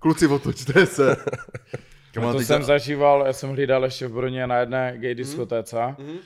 [0.00, 1.16] Kluci, otočte se.
[2.20, 5.14] Kamal, to teď jsem za- zažíval, já jsem hlídal ještě v Brně na jedné gay
[5.14, 5.94] diskotéce.
[5.98, 6.16] Mhm.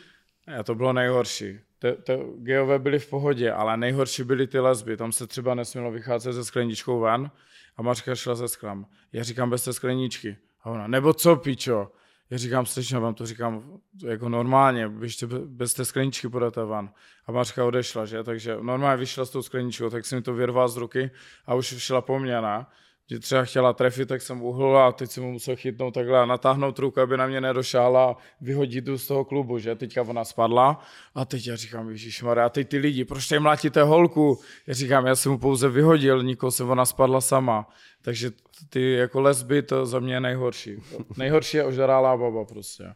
[0.58, 1.58] A to bylo nejhorší.
[1.78, 4.96] Te, te, gejové byli v pohodě, ale nejhorší byly ty lesby.
[4.96, 7.30] Tam se třeba nesmělo vycházet se skleničkou ven
[7.76, 8.86] a Mařka šla se sklem.
[9.12, 10.36] Já říkám bez té skleničky.
[10.62, 11.90] A ona, nebo co, pičo?
[12.30, 13.62] Já říkám, slyším vám to, říkám
[14.06, 16.88] jako normálně, běžte be- bez té skleničky půjdete ven.
[17.26, 18.24] A Mařka odešla, že?
[18.24, 21.10] Takže normálně vyšla s tou skleničkou, tak jsem mi to vyrval z ruky
[21.46, 22.66] a už šla po mně, ne?
[23.12, 26.26] Že třeba chtěla trefit, tak jsem uhl a teď jsem mu musel chytnout takhle a
[26.26, 29.74] natáhnout ruku, aby na mě nedošála a vyhodit tu z toho klubu, že?
[29.74, 30.80] Teďka ona spadla
[31.14, 34.40] a teď já říkám, Ježišmarja, a teď ty lidi, proč tady mlátíte holku?
[34.66, 37.68] Já říkám, já jsem mu pouze vyhodil, nikoho se ona spadla sama.
[38.02, 38.30] Takže
[38.68, 40.82] ty jako lesby, to za mě je nejhorší.
[41.16, 42.94] Nejhorší je ožrálá baba prostě.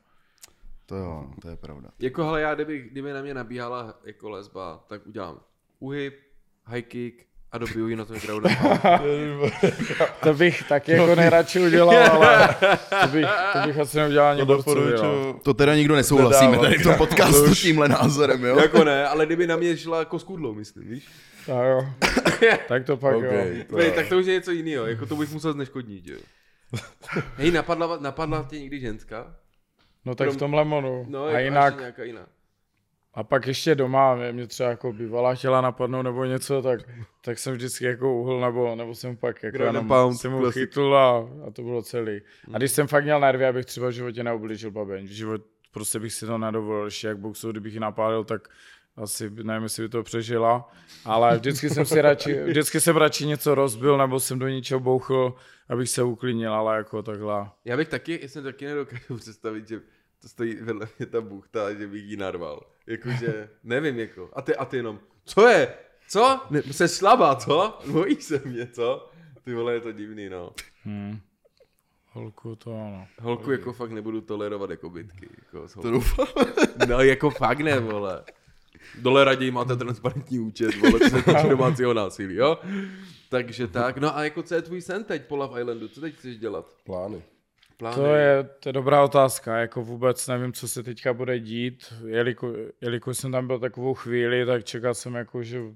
[0.87, 1.91] To jo, to je pravda.
[1.99, 5.41] Jako hele, já kdyby, kdyby na mě nabíhala jako lesba, tak udělám
[5.79, 6.15] uhyb,
[6.65, 8.49] high kick a dobiju ji na tom crowdu.
[10.23, 12.55] To bych taky jako nejradši udělal, ale
[13.03, 14.47] to bych, to bych asi neudělal ani no.
[14.47, 15.41] Doporučuju.
[15.43, 18.59] To teda nikdo nesouhlasíme tady v tom podcastu s tímhle názorem, jo?
[18.59, 21.09] jako ne, ale kdyby na mě šla jako s kudlou, myslím, víš?
[21.47, 21.87] Tak jo.
[22.69, 23.65] Tak to pak Okay, jo.
[23.71, 26.19] to Vej, je- tak to už je něco jiného, jako to bych musel zneškodnit, jo.
[27.37, 29.35] Hej, napadla, napadla tě někdy ženská?
[30.05, 31.05] No tak v tom lemonu.
[31.09, 32.27] No, a jako jinak, nějaká jiná.
[33.17, 36.81] A pak ještě doma, mě, mě třeba jako bývalá chtěla napadnout nebo něco, tak,
[37.21, 40.63] tak jsem vždycky jako uhl, nebo, nebo jsem pak jako jenom pound, jsem mu klasik.
[40.63, 42.21] chytl a, a, to bylo celý.
[42.53, 45.43] A když jsem fakt měl nervy, abych třeba v životě neublížil babeň, v život,
[45.73, 48.49] prostě bych si to nedovolil, ještě jak boxu, kdybych ji napálil, tak
[48.97, 50.71] asi nevím, jestli by to přežila,
[51.05, 55.35] ale vždycky jsem si radši, vždycky jsem radši něco rozbil, nebo jsem do něčeho bouchl,
[55.69, 57.51] abych se uklidnil, ale jako takhle.
[57.65, 59.81] Já bych taky, jsem taky nedokážu představit, že
[60.23, 62.76] to stojí vedle mě ta buchta, že bych ji narval.
[62.87, 64.31] Jakože, nevím, jako.
[64.33, 65.75] A ty, a ty jenom, co je?
[66.09, 66.41] Co?
[66.51, 67.79] Ne, jsi slabá, co?
[67.93, 69.11] Bojí se mě, co?
[69.45, 70.51] Ty vole, je to divný, no.
[70.85, 71.19] Hmm.
[72.13, 73.07] Holku to ano.
[73.21, 75.29] Holku jako fakt nebudu tolerovat jako bytky.
[75.39, 76.27] Jako, To doufám.
[76.89, 78.25] No jako fakt ne, vole.
[78.99, 82.59] Dole raději máte transparentní účet, vole, co se týče domácího násilí, jo?
[83.29, 85.89] Takže tak, no a jako co je tvůj sen teď po Love Islandu?
[85.89, 86.75] Co teď chceš dělat?
[86.85, 87.23] Plány.
[87.77, 87.97] Plány?
[87.97, 92.57] To je, to je dobrá otázka, jako vůbec nevím, co se teďka bude dít, jelikož,
[92.81, 95.75] jelikož jsem tam byl takovou chvíli, tak čekal jsem jako, že uh,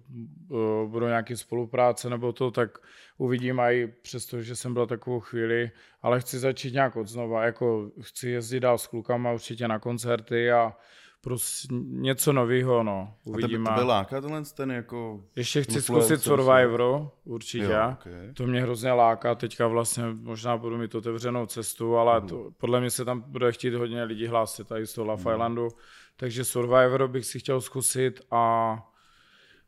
[0.86, 2.78] budou nějaké spolupráce nebo to, tak
[3.18, 5.70] uvidím i přesto, že jsem byl takovou chvíli,
[6.02, 10.52] ale chci začít nějak od znova, jako chci jezdit dál s klukama určitě na koncerty
[10.52, 10.76] a
[11.20, 13.70] prostě něco nového, no, A tebe, uvidíme.
[13.70, 15.24] tebe láká tenhle ten jako...
[15.36, 17.64] Ještě chci zkusit Survivoru, určitě.
[17.64, 18.32] Jo, okay.
[18.34, 22.90] To mě hrozně láká, teďka vlastně možná budu mít otevřenou cestu, ale to, podle mě
[22.90, 25.68] se tam bude chtít hodně lidí hlásit tady z toho Love Islandu,
[26.16, 28.76] takže Survivor bych si chtěl zkusit a,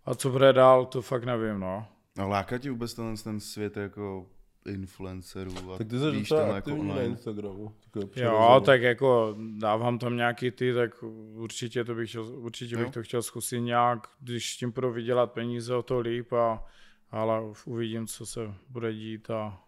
[0.05, 1.87] a co bude dál, to fakt nevím, no.
[2.19, 4.27] A láká ti vůbec tenhle ten svět jako
[4.67, 7.09] influencerů a Tak ty jsi víš, docela tenhle jako aktivní na online.
[7.11, 7.73] Instagramu.
[8.17, 11.03] Jo, tak jako dávám tam nějaký ty, tak
[11.35, 12.93] určitě to bych chtěl, určitě bych Jo.
[12.93, 16.65] to chtěl zkusit nějak, když s tím budu vydělat peníze, o to líp, a,
[17.11, 19.59] ale uvidím, co se bude dít a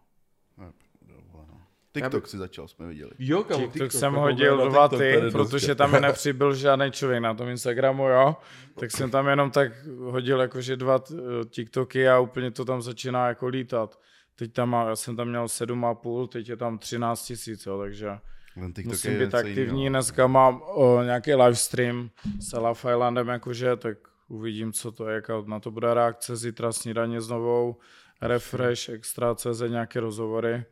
[1.92, 3.10] TikTok si začal, jsme viděli.
[3.18, 3.92] Jo, kamo, TikTok TikTok.
[3.92, 8.36] jsem jako hodil dva ty, protože tam mi nepřibyl žádný člověk na tom Instagramu, jo.
[8.78, 11.14] Tak jsem tam jenom tak hodil jakože dva t-
[11.50, 14.00] TikToky a úplně to tam začíná jako lítat.
[14.36, 18.10] Teď tam má, já jsem tam měl 7,5, teď je tam 13 tisíc, jo, takže
[18.54, 19.60] Ten TikTok musím být aktivní.
[19.62, 19.88] jinýho.
[19.90, 22.10] Dneska mám o, nějaký livestream
[22.40, 26.36] s Love Islandem, jakože, tak uvidím, co to je, jaká na to bude reakce.
[26.36, 27.76] Zítra snídaně s novou,
[28.22, 30.64] refresh, extra CZ, nějaké rozhovory.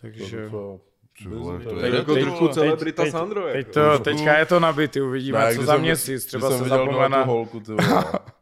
[0.00, 0.48] Takže...
[0.50, 0.80] To-
[1.28, 3.72] vole, to Teď- je jako teď- trochu teď- celebrita teď- Sandro, Teď jako.
[3.72, 7.24] to, teďka je to nabitý, uvidíme, Ne, co za měsíc, třeba se zapomene.
[7.24, 7.72] holku, ty.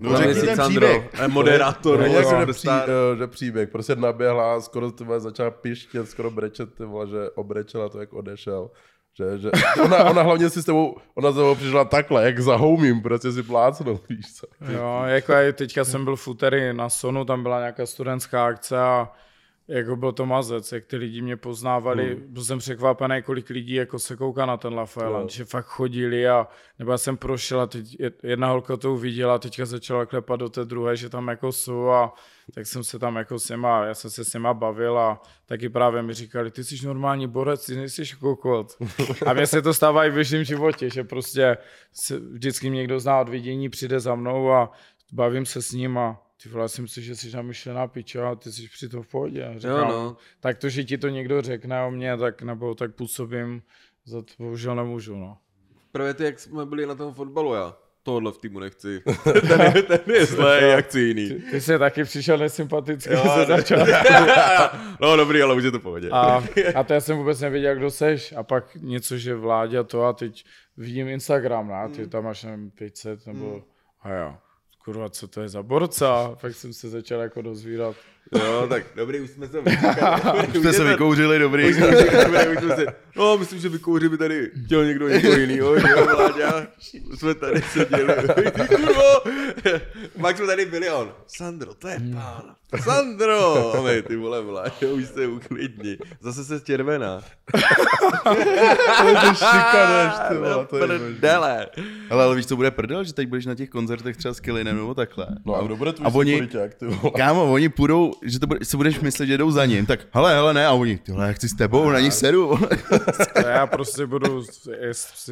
[0.00, 1.10] No řekni ten Sandro, příběh.
[1.20, 2.82] eh, moderátor, jako, že, superstar.
[2.82, 7.30] pří, že příběh, prostě naběhla, skoro ty vole, začala pištět, skoro brečet, ty vole, že
[7.34, 8.70] obrečela to, jak odešel.
[9.18, 9.50] Že, že
[9.84, 13.32] ona, ona, hlavně si s tebou, ona za tebou přišla takhle, jak za homím, prostě
[13.32, 14.46] si plácnou, víš co.
[14.72, 19.08] Jo, jako teďka jsem byl v úterý na Sonu, tam byla nějaká studentská akce a
[19.68, 22.32] jako byl to mazec, jak ty lidi mě poznávali, hmm.
[22.32, 26.28] byl jsem překvapený, kolik lidí jako se kouká na ten Love Island, že fakt chodili
[26.28, 26.46] a
[26.78, 30.40] nebo já jsem prošel a teď je- jedna holka to uviděla a teďka začala klepat
[30.40, 32.14] do té druhé, že tam jako jsou a
[32.54, 35.68] tak jsem se tam jako s nima, já jsem se s nima bavil a taky
[35.68, 38.76] právě mi říkali, ty jsi normální borec, ty nejsi kokot.
[39.26, 41.56] A mně se to stává i v běžném životě, že prostě
[42.32, 44.72] vždycky mě někdo zná od vidění, přijde za mnou a
[45.12, 48.52] bavím se s ním a ty vole, si myslím, že jsi namyšlená piča a ty
[48.52, 49.44] jsi přitom v pohodě.
[49.44, 50.16] A Říkám, Jo, no.
[50.40, 53.62] Tak to, že ti to někdo řekne o mě, tak nebo tak působím,
[54.04, 55.38] za to bohužel nemůžu, no.
[55.92, 59.02] Právě ty, jak jsme byli na tom fotbalu, já tohle v týmu nechci.
[59.48, 61.28] ten, je, ten je zlej, jak chci jiný.
[61.50, 63.92] Ty jsi taky přišel nesympaticky ze začátku.
[65.00, 66.10] no dobrý, ale už je to v pohodě.
[66.10, 66.42] A,
[66.74, 68.34] a to já jsem vůbec nevěděl, kdo seš.
[68.36, 70.44] A pak něco, že vládě a to a teď
[70.76, 73.62] vidím Instagram, no, a ty tam máš nevím, 500 nebo
[74.00, 74.34] a jo.
[74.84, 76.36] Kurva, co to je za borca?
[76.40, 77.96] Pak jsem se začal jako dozvírat.
[78.38, 80.46] Jo, tak dobrý, už jsme se vyčkali.
[80.48, 81.68] Už jste se vykouřili, dobrý.
[81.70, 85.80] Už jsme se- už se- No, myslím, že vykouři by tady chtěl někdo někoho jinýho,
[85.80, 86.66] že jo, Vláďa?
[87.12, 88.14] Už jsme tady seděli.
[88.68, 89.20] Kurvo!
[90.20, 91.14] Pak jsme tady byli on.
[91.26, 92.54] Sandro, to je pán.
[92.82, 93.72] Sandro!
[93.84, 95.98] My, ty vole, Vláďa, už se uklidni.
[96.20, 97.20] Zase se červená.
[98.24, 100.86] To šikaneš, ty vole, to je.
[100.86, 101.66] Prdele.
[102.08, 104.76] Hele, ale víš, co bude prdel, že teď budeš na těch koncertech třeba s Killinem
[104.76, 105.26] nebo takhle.
[105.44, 107.12] No a kdo bude tvůj A oni- sekuriťák, ty vole?
[107.16, 110.34] Kámo, oni půjdou, že to bude, si budeš myslet, že jdou za ním, tak hele,
[110.34, 112.46] hele, ne, a oni, tyhle, já chci s tebou, na nich sedu.
[112.46, 112.68] vole.
[113.48, 114.42] Já prostě budu,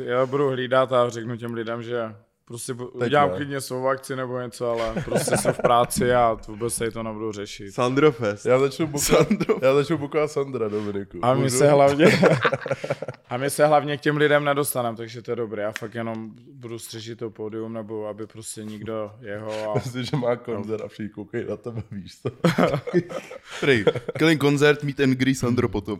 [0.04, 2.14] já budu hlídat a řeknu těm lidem, že
[2.52, 3.36] prostě Teď udělám ne.
[3.36, 7.32] klidně svou akci nebo něco, ale prostě jsem v práci a vůbec se to nebudu
[7.32, 7.72] řešit.
[7.72, 8.46] Sandro Fest.
[8.46, 9.26] Já začnu bukovat,
[9.62, 11.18] já začnu bukovat Sandra, Dominiku.
[11.22, 11.58] A my Můžu?
[11.58, 12.06] se hlavně,
[13.30, 15.62] a my se hlavně k těm lidem nedostaneme, takže to je dobré.
[15.62, 19.74] Já fakt jenom budu střežit to pódium, nebo aby prostě nikdo jeho a...
[19.84, 22.30] Myslím, že má koncert a všichni koukají na tebe, víš to.
[23.60, 23.84] Prej,
[24.18, 25.98] Killing koncert, meet and greet Sandro potom.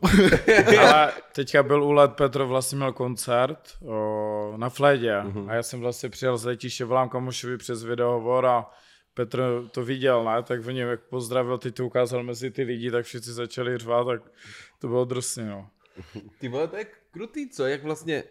[0.81, 5.51] Ale teďka byl u let Petr vlastně měl koncert o, na Flédě Mhm.
[5.51, 8.67] a já jsem vlastně přijel z letiště, volám kamošovi přes videohovor a
[9.15, 10.43] Petr to viděl, ne?
[10.43, 14.07] Tak v něm jak pozdravil, ty to ukázal mezi ty lidi, tak všichni začali řvát,
[14.07, 14.23] tak
[14.79, 15.71] to bylo drsný, no.
[16.39, 17.67] Ty vole, to je krutý, co?
[17.67, 18.25] Jak vlastně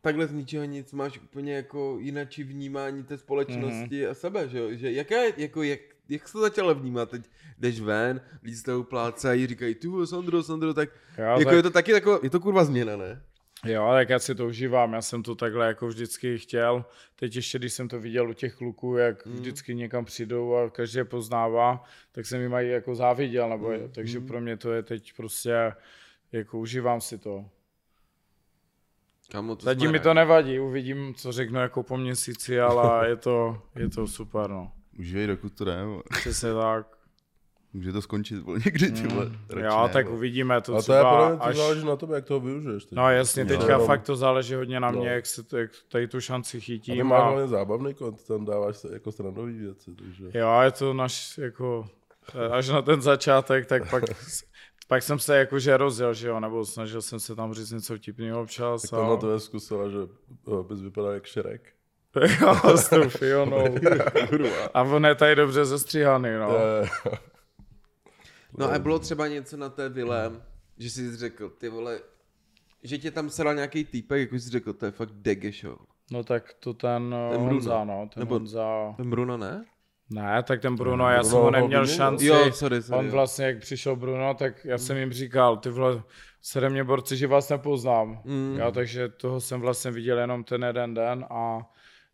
[0.00, 4.10] takhle z ničeho nic máš úplně jako jinačí vnímání té společnosti mm-hmm.
[4.10, 4.68] a sebe, že jo?
[4.72, 7.10] Že jaká jako jak, jak jsi to začal vnímat?
[7.10, 7.22] Teď
[7.58, 10.88] jdeš ven, lidi se toho plácají, říkají, vole, Sandro, Sandro, tak,
[11.18, 13.22] Jo, jako tak- je to taky jako, je to kurva změna, ne?
[13.66, 16.84] Jo, tak já si to užívám, já jsem to takhle jako vždycky chtěl.
[17.16, 19.32] Teď ještě, když jsem to viděl u těch kluků, jak mm.
[19.32, 23.92] vždycky někam přijdou a každý je poznává, tak jsem jim mají jako záviděl, nebo mm.
[23.92, 25.72] takže pro mě to je teď prostě,
[26.32, 27.44] jako užívám si to.
[29.30, 33.62] Kamo, to Zatím mi to nevadí, uvidím, co řeknu jako po měsíci, ale je to,
[33.76, 34.72] je to super, no.
[34.98, 35.78] Užívej, dokud to jde.
[36.20, 36.95] Přesně tak.
[37.76, 39.30] Může to skončit vole, někdy, ty vole.
[39.56, 40.16] Jo, ne, tak vole.
[40.16, 41.56] uvidíme to A to je podle to až...
[41.56, 42.84] záleží na tobě, jak toho využiješ.
[42.84, 42.92] teď.
[42.96, 43.48] No jasně, Jo.
[43.48, 45.14] teďka Jenom- fakt to záleží hodně na mě, No.
[45.14, 47.06] jak, se to, jak tady tu šanci A chytím.
[47.06, 47.24] máš A...
[47.28, 50.24] hlavně zábavný content, dáváš se jako srandový věci, takže...
[50.38, 51.86] Jo, je to naš, jako,
[52.50, 54.04] až na ten začátek, tak pak,
[54.88, 58.40] pak jsem se jakože rozjel, že jo, nebo snažil jsem se tam říct něco vtipného
[58.42, 58.82] občas.
[58.82, 59.98] Tak to na to je zkusila, že
[60.48, 61.72] eh, bys vypadal jak Šrek.
[62.40, 63.74] jo, s tou Fionou.
[64.74, 66.48] A on je tady dobře zestříhaný, no.
[68.58, 70.32] Eh, No a bylo třeba něco na té vile,
[70.78, 72.00] že jsi řekl, ty vole,
[72.82, 75.76] že tě tam sedal nějaký týpek, jako jsi řekl, to je fakt degešo.
[76.10, 77.52] No tak to ten, Ten ten Bruno.
[77.52, 78.94] Honza, no, ten Nebo- Honza...
[78.96, 79.64] Ten Bruno, ne?
[80.10, 81.96] Ne, tak ten Bruno, já Bruno jsem ho neměl vyměnil?
[81.96, 82.26] šanci.
[82.26, 83.12] Jo, sorry, sorry, On jo.
[83.12, 86.02] vlastně, jak přišel Bruno, tak já jsem jim říkal, ty vole,
[86.42, 88.20] sede mě borci, že vás nepoznám.
[88.24, 88.56] Mm.
[88.60, 91.70] Jo, takže toho jsem vlastně viděl jenom ten jeden den a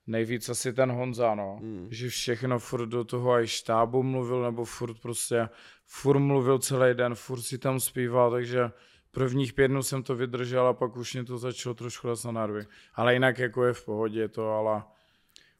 [0.06, 1.58] nejvíc asi ten Honza, no.
[1.62, 1.88] Mm.
[1.90, 5.48] Že všechno furt do toho i štábu mluvil, nebo furt prostě,
[5.86, 8.70] furt mluvil celý den, furt si tam zpíval, takže
[9.10, 12.66] prvních pět dnů jsem to vydržel a pak už mě to začalo trošku na nervy.
[12.94, 14.82] Ale jinak jako je v pohodě to, ale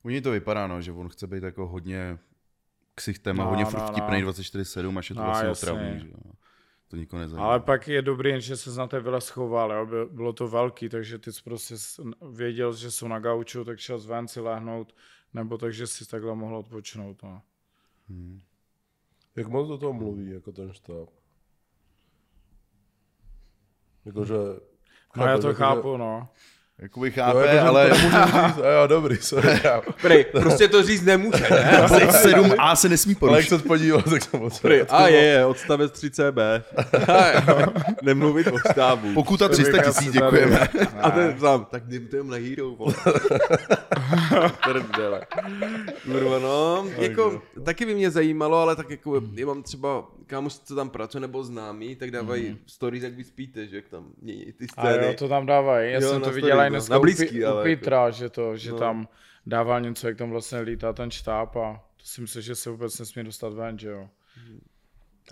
[0.03, 2.18] U něj to vypadá, no, že on chce být jako hodně
[2.95, 3.86] ksichtem a No, hodně no, furt no.
[3.93, 5.70] vtipnej 24-7, až je to No, vlastně jasně.
[5.70, 6.32] otravný, že jo.
[6.93, 7.47] To nikoho nezajímá.
[7.47, 9.86] Ale pak je dobrý, že se na té vile schoval, jo?
[9.86, 11.74] By- bylo to velký, takže ty jsi prostě
[12.30, 14.95] věděl, že jsou na gauču, tak šel zven si lehnout,
[15.34, 17.22] nebo takže si takhle mohl odpočinout.
[17.22, 17.43] No.
[19.36, 21.09] Jak moc do toho mluví, jako ten štáb?
[24.05, 24.34] Jakože...
[25.16, 26.28] no já to jakože- chápu, no.
[26.82, 29.48] Jakoby No, chápe, jakože ale to říct, a jo, dobrý, sorry.
[30.02, 31.82] Prej, prostě to říct nemůže, ne?
[31.86, 33.62] 7a se nesmí Ale jak porušit.
[33.62, 34.60] se podíval, tak to moc.
[34.60, 36.62] Prej, a je, je, odstavec 3CB.
[38.02, 39.14] Nemluvit o štábu.
[39.14, 40.68] Pokuta 300 Říká tisíc, děkujeme.
[41.02, 42.94] A ten sám, tak jdem na Hero, vole.
[44.64, 45.26] Prdele.
[46.04, 50.74] Kurva, no, jako, taky by mě zajímalo, ale tak jako, já mám třeba kámoš, co
[50.74, 54.66] tam pracuje, nebo známý, tak dávají stories, jak vy spíte, že jak tam mění ty
[54.76, 55.14] A jo, scény.
[55.14, 55.92] to tam dávají.
[55.92, 56.71] Já Jo, jsem to viděl no.
[56.72, 57.80] Dneska Na u blízký, Pi- ale u jako.
[57.80, 58.78] Petra, že, to, že No.
[58.78, 59.08] tam
[59.46, 62.98] dával něco, jak tam vlastně lítá ten štáb a to si myslím, že se vůbec
[62.98, 64.08] nesmí dostat ven, že jo.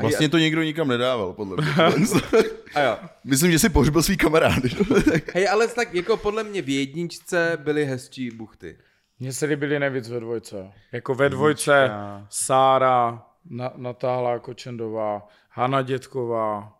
[0.00, 1.72] Vlastně to nikdo nikam nedával, podle mě.
[2.74, 2.96] A jo.
[3.24, 4.68] Myslím, že si pohřbil svý kamarády.
[5.34, 8.78] Hej, ale tak jako podle mě v jedničce byly hezčí buchty.
[9.20, 10.72] Mně se líbily nejvíc ve dvojce.
[10.92, 11.90] Jako ve dvojce
[12.28, 16.78] Sára, Na, Natála Kočendová, Hana Dětková,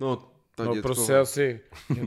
[0.00, 0.94] No, ta no dětková.
[0.94, 1.60] prostě asi,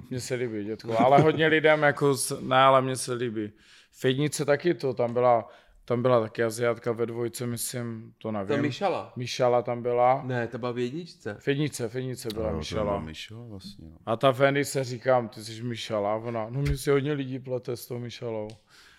[0.10, 3.52] mně se líbí Dětková, ale hodně lidem jako, ne, ale mně se líbí.
[3.92, 5.50] V Jednice taky to, tam byla,
[5.86, 8.56] tam byla taky Aziatka ve dvojce, myslím, to nevím.
[8.56, 9.14] Ta Mišala.
[9.16, 10.22] Míšala tam byla.
[10.26, 11.38] Ne, ta byla v jedničce.
[11.40, 13.00] V Jednice, v Jednice byla Míšala.
[13.00, 13.90] Myšela vlastně.
[13.90, 13.98] no.
[14.06, 17.40] A ta Fendi se říkám, ty jsi Míšala, a ona, no mě si hodně lidí
[17.40, 18.48] plete s tou Míšalou.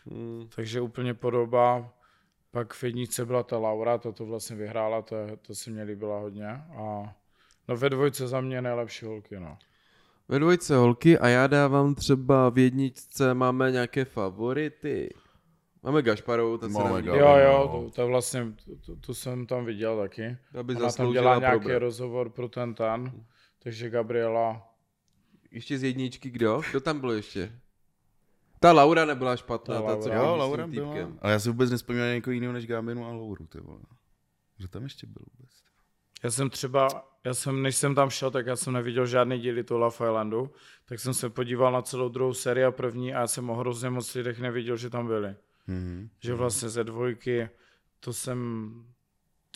[0.06, 0.48] Hmm.
[0.56, 1.94] Takže úplně podoba.
[2.50, 6.20] Pak v jedničce byla ta Laura, ta to vlastně vyhrála, to, to se mě líbila
[6.20, 6.46] hodně.
[6.48, 7.14] A
[7.70, 9.58] no ve dvojce za mě nejlepší holky, no.
[10.28, 15.14] Ve dvojce holky a já dávám třeba v jedničce máme nějaké favority.
[15.82, 17.84] Máme Gašparovou, ta se Máme nám Jo, jo, no.
[17.84, 18.52] to, to vlastně,
[18.86, 20.36] to, to, jsem tam viděl taky.
[20.58, 21.82] aby Ona tam dělá nějaký probrat.
[21.82, 23.24] rozhovor pro ten ten,
[23.62, 24.66] takže Gabriela,
[25.50, 26.60] Ještě z jedničky kdo?
[26.70, 27.60] Kdo tam byl ještě?
[28.60, 30.18] Ta Laura nebyla špatná, Ta ta, co Laura.
[30.18, 31.12] chodí Jo, Laura byla.
[31.20, 33.80] Ale já si vůbec nespomínám na někoho jiného než Gábinu a Lauru, ty vole.
[34.56, 35.59] Kdo tam ještě byl vůbec?
[36.22, 36.88] Já jsem třeba,
[37.24, 40.50] já jsem, než jsem tam šel, tak já jsem neviděl žádný díly Love Islandu,
[40.84, 43.90] tak jsem se podíval na celou druhou sérii a první a já jsem o hrozně
[43.90, 45.34] moc lidech neviděl, že tam byli.
[45.66, 46.08] Mhm.
[46.20, 47.48] Že vlastně ze dvojky,
[48.00, 48.70] to jsem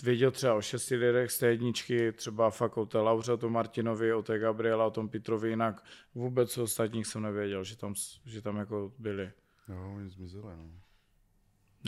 [0.03, 3.53] věděl třeba o šesti lidech z té jedničky, třeba fakt o té Lauře, o tom
[3.53, 5.85] Martinovi, o té Gabriela, o tom Petrovi, jinak
[6.15, 7.95] vůbec o ostatních jsem nevěděl, že tam,
[8.25, 9.33] že tam jako byli.
[9.69, 10.84] Jo, oni zmizeli, no.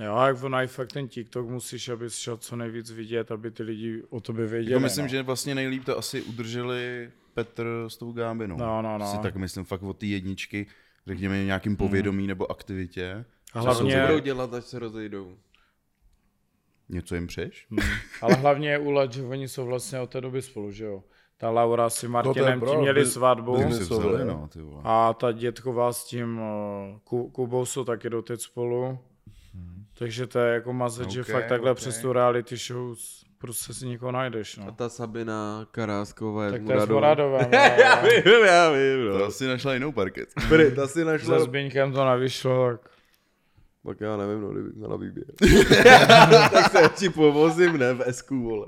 [0.04, 3.50] Jo, a jak ono i fakt ten TikTok musíš, aby šel co nejvíc vidět, aby
[3.50, 4.72] ty lidi o tobě věděli.
[4.72, 5.08] Jako myslím, no.
[5.08, 8.56] že vlastně nejlíp to asi udrželi Petr s tou Gábinou.
[8.56, 9.06] No, no, no.
[9.12, 10.66] Si tak myslím fakt od té jedničky,
[11.06, 13.24] řekněme nějakým povědomí nebo aktivitě.
[13.52, 15.36] A Co, co hlavně, budou dělat, až se rozejdou?
[16.88, 17.66] Něco jim přeš?
[18.22, 21.02] ale hlavně je ulet, že oni jsou vlastně od té doby spolu, že jo.
[21.38, 24.48] Ta Laura s Martinem, pro- ti měli by- svatbu by- Ty si Biznisové, vzali, no,
[24.52, 24.80] ty vole.
[24.84, 28.98] a ta dětková s tím uh, Ku- Kubou jsou taky doteď spolu.
[29.98, 31.76] Takže to je jako mazet, že Ok, fakt takhle ok.
[31.76, 32.96] přes tu reality show
[33.38, 34.72] prostě si někoho najdeš, A no.
[34.72, 36.86] ta Sabina Karásková je Tak to je.
[36.86, 39.24] Moradovem, no, já vím, já vím, To no.
[39.24, 40.28] asi našla jinou parket.
[40.48, 41.40] Prý, ta si Se našla...
[41.40, 42.90] Zbyňkem to nevyšlo, tak
[43.86, 45.26] Tak já nevím, no, kdybych měla výběr.
[46.52, 48.66] tak se radši povozím, ne, v esku, vole.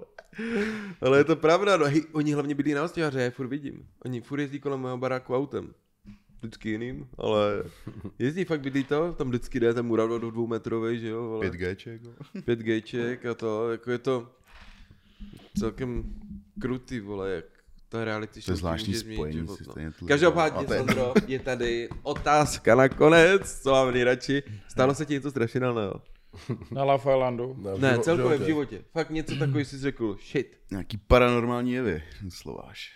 [1.00, 3.86] Ale je to pravda, no, hej, oni hlavně bydlí na Ostěhaře, já je furt vidím.
[4.04, 5.74] Oni furt jezdí kolem mého baráku autem.
[6.40, 7.64] Vždycky jiným, ale
[8.18, 11.50] jezdí fakt bydlí to, tam vždycky jde ten Murado do dvoumetrovej, že jo, vole.
[11.50, 11.98] 5Gček.
[12.02, 12.12] jo.
[12.44, 14.30] 5 Gček a to, jako je to
[15.58, 16.14] celkem
[16.60, 17.44] krutý, vole, jak
[17.88, 20.06] ta reality To je show zvláštní spojení, život, no.
[20.08, 24.42] Každopádně, je- Sandro, je tady otázka nakonec, co mám nejradši.
[24.68, 26.02] Stalo se ti něco strašidelného?
[26.70, 27.54] na Love Islandu.
[27.54, 28.84] v Ne, živo- celkově v životě.
[28.92, 30.56] Fakt něco takový jsi řekl, shit.
[30.70, 32.92] Nějaký paranormální jevy, slováš.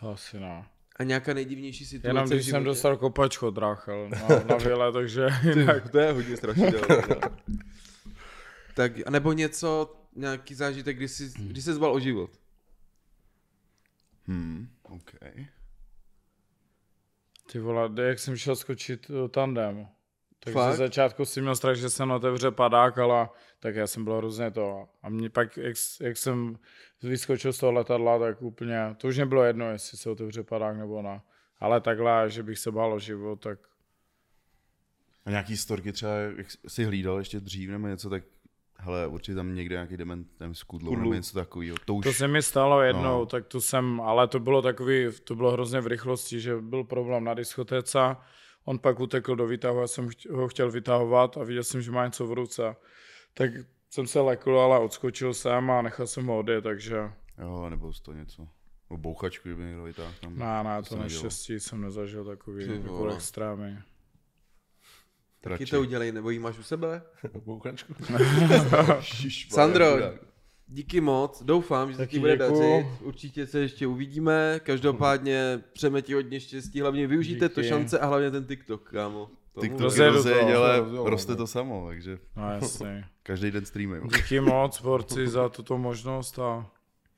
[0.00, 0.64] To asi ne.
[0.98, 5.28] A nějaká nejdivnější situace Jenom když jsem dostal kopačku od Rachel na, na vile, takže
[5.42, 5.90] jinak.
[5.90, 7.04] To je hodně strašidelné.
[7.08, 7.16] no.
[8.74, 12.30] tak, a nebo něco, nějaký zážitek, kdy jsi, kdy jsi zval o život.
[14.26, 15.10] Hmm, OK.
[17.52, 19.88] Ty vole, jak jsem šel skočit do tandem.
[20.40, 20.70] Takže Fakt?
[20.70, 23.28] ze začátku si měl strach, že jsem otevře padák, ale
[23.60, 24.88] tak já jsem byl hrozně to.
[25.02, 26.58] A mě pak, jak, jak jsem
[27.02, 31.02] vyskočil z toho letadla, tak úplně, to už nebylo jedno, jestli se otevře padák nebo
[31.02, 31.20] ne.
[31.60, 33.58] Ale takhle, že bych se bál o život, tak
[35.26, 38.22] A nějaký storky třeba, jak jsi hlídal ještě dřív nebo něco, tak
[38.76, 41.76] hele, určitě tam někde nějaký dement, nevím, skudlou nebo něco takového.
[41.84, 43.18] To už, To se mi stalo jednou, No.
[43.18, 43.26] no.
[43.26, 47.24] tak to jsem, ale to bylo takový, to bylo hrozně v rychlosti, že byl problém
[47.24, 47.98] na diskotéce,
[48.68, 52.06] on pak utekl do výtahu, já jsem ho chtěl vytahovat a viděl jsem, že má
[52.06, 52.76] něco v ruce.
[53.34, 53.50] Tak
[53.90, 56.96] jsem se lekl, ale odskočil jsem a nechal jsem ho odjet, takže
[57.38, 58.48] jo, nebo to něco.
[58.88, 60.38] O bouchačku, kdyby někdo vytáhl tam.
[60.38, 61.22] ne, ne, se to nedělo.
[61.22, 63.78] naštěstí jsem nezažil takový Ty jako extrémy.
[65.40, 67.02] Taky to udělej, nebo jí máš u sebe?
[67.44, 67.94] Bouchačku.
[69.50, 69.86] Sandro,
[70.68, 72.60] díky moc, doufám, že se ti bude děkuju.
[72.60, 77.68] dařit, určitě se ještě uvidíme, každopádně přejeme ti hodně štěstí, hlavně využijte to Díky.
[77.68, 79.30] šance a hlavně ten TikTok, kámo.
[79.60, 80.10] TikTok to.
[80.10, 83.04] rozjeď, ale roste to samo, takže No jasně.
[83.22, 84.08] každý den streamuju.
[84.16, 86.70] Díky moc, borci, za tuto možnost a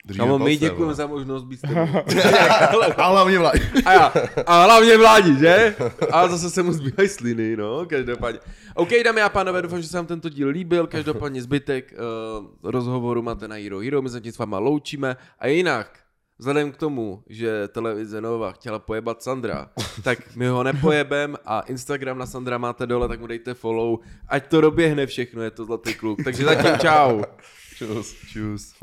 [0.05, 1.65] Držíme Kámo, my děkujeme za možnost být s.
[2.97, 3.71] A hlavně vládě.
[3.85, 4.13] A, já,
[4.47, 5.77] a hlavně vládi, že?
[6.11, 8.41] A zase se mu zbývají sliny, no, každopádně.
[8.75, 13.23] OK, dámy a pánové, doufám, že se vám tento díl líbil, každopádně zbytek uh, rozhovoru
[13.23, 15.17] máte na Hero Hero, my se tím s váma loučíme.
[15.39, 15.99] A jinak,
[16.39, 19.71] vzhledem k tomu, že televize Nova chtěla pojebat Sandra,
[20.03, 23.99] tak my ho nepojebem a Instagram na Sandra máte dole, tak mu dejte follow,
[24.29, 26.19] ať to doběhne všechno, je to zlatý kluk.
[26.25, 27.23] Takže zatím čau.
[27.77, 28.17] Čus.
[28.33, 28.75] Čus.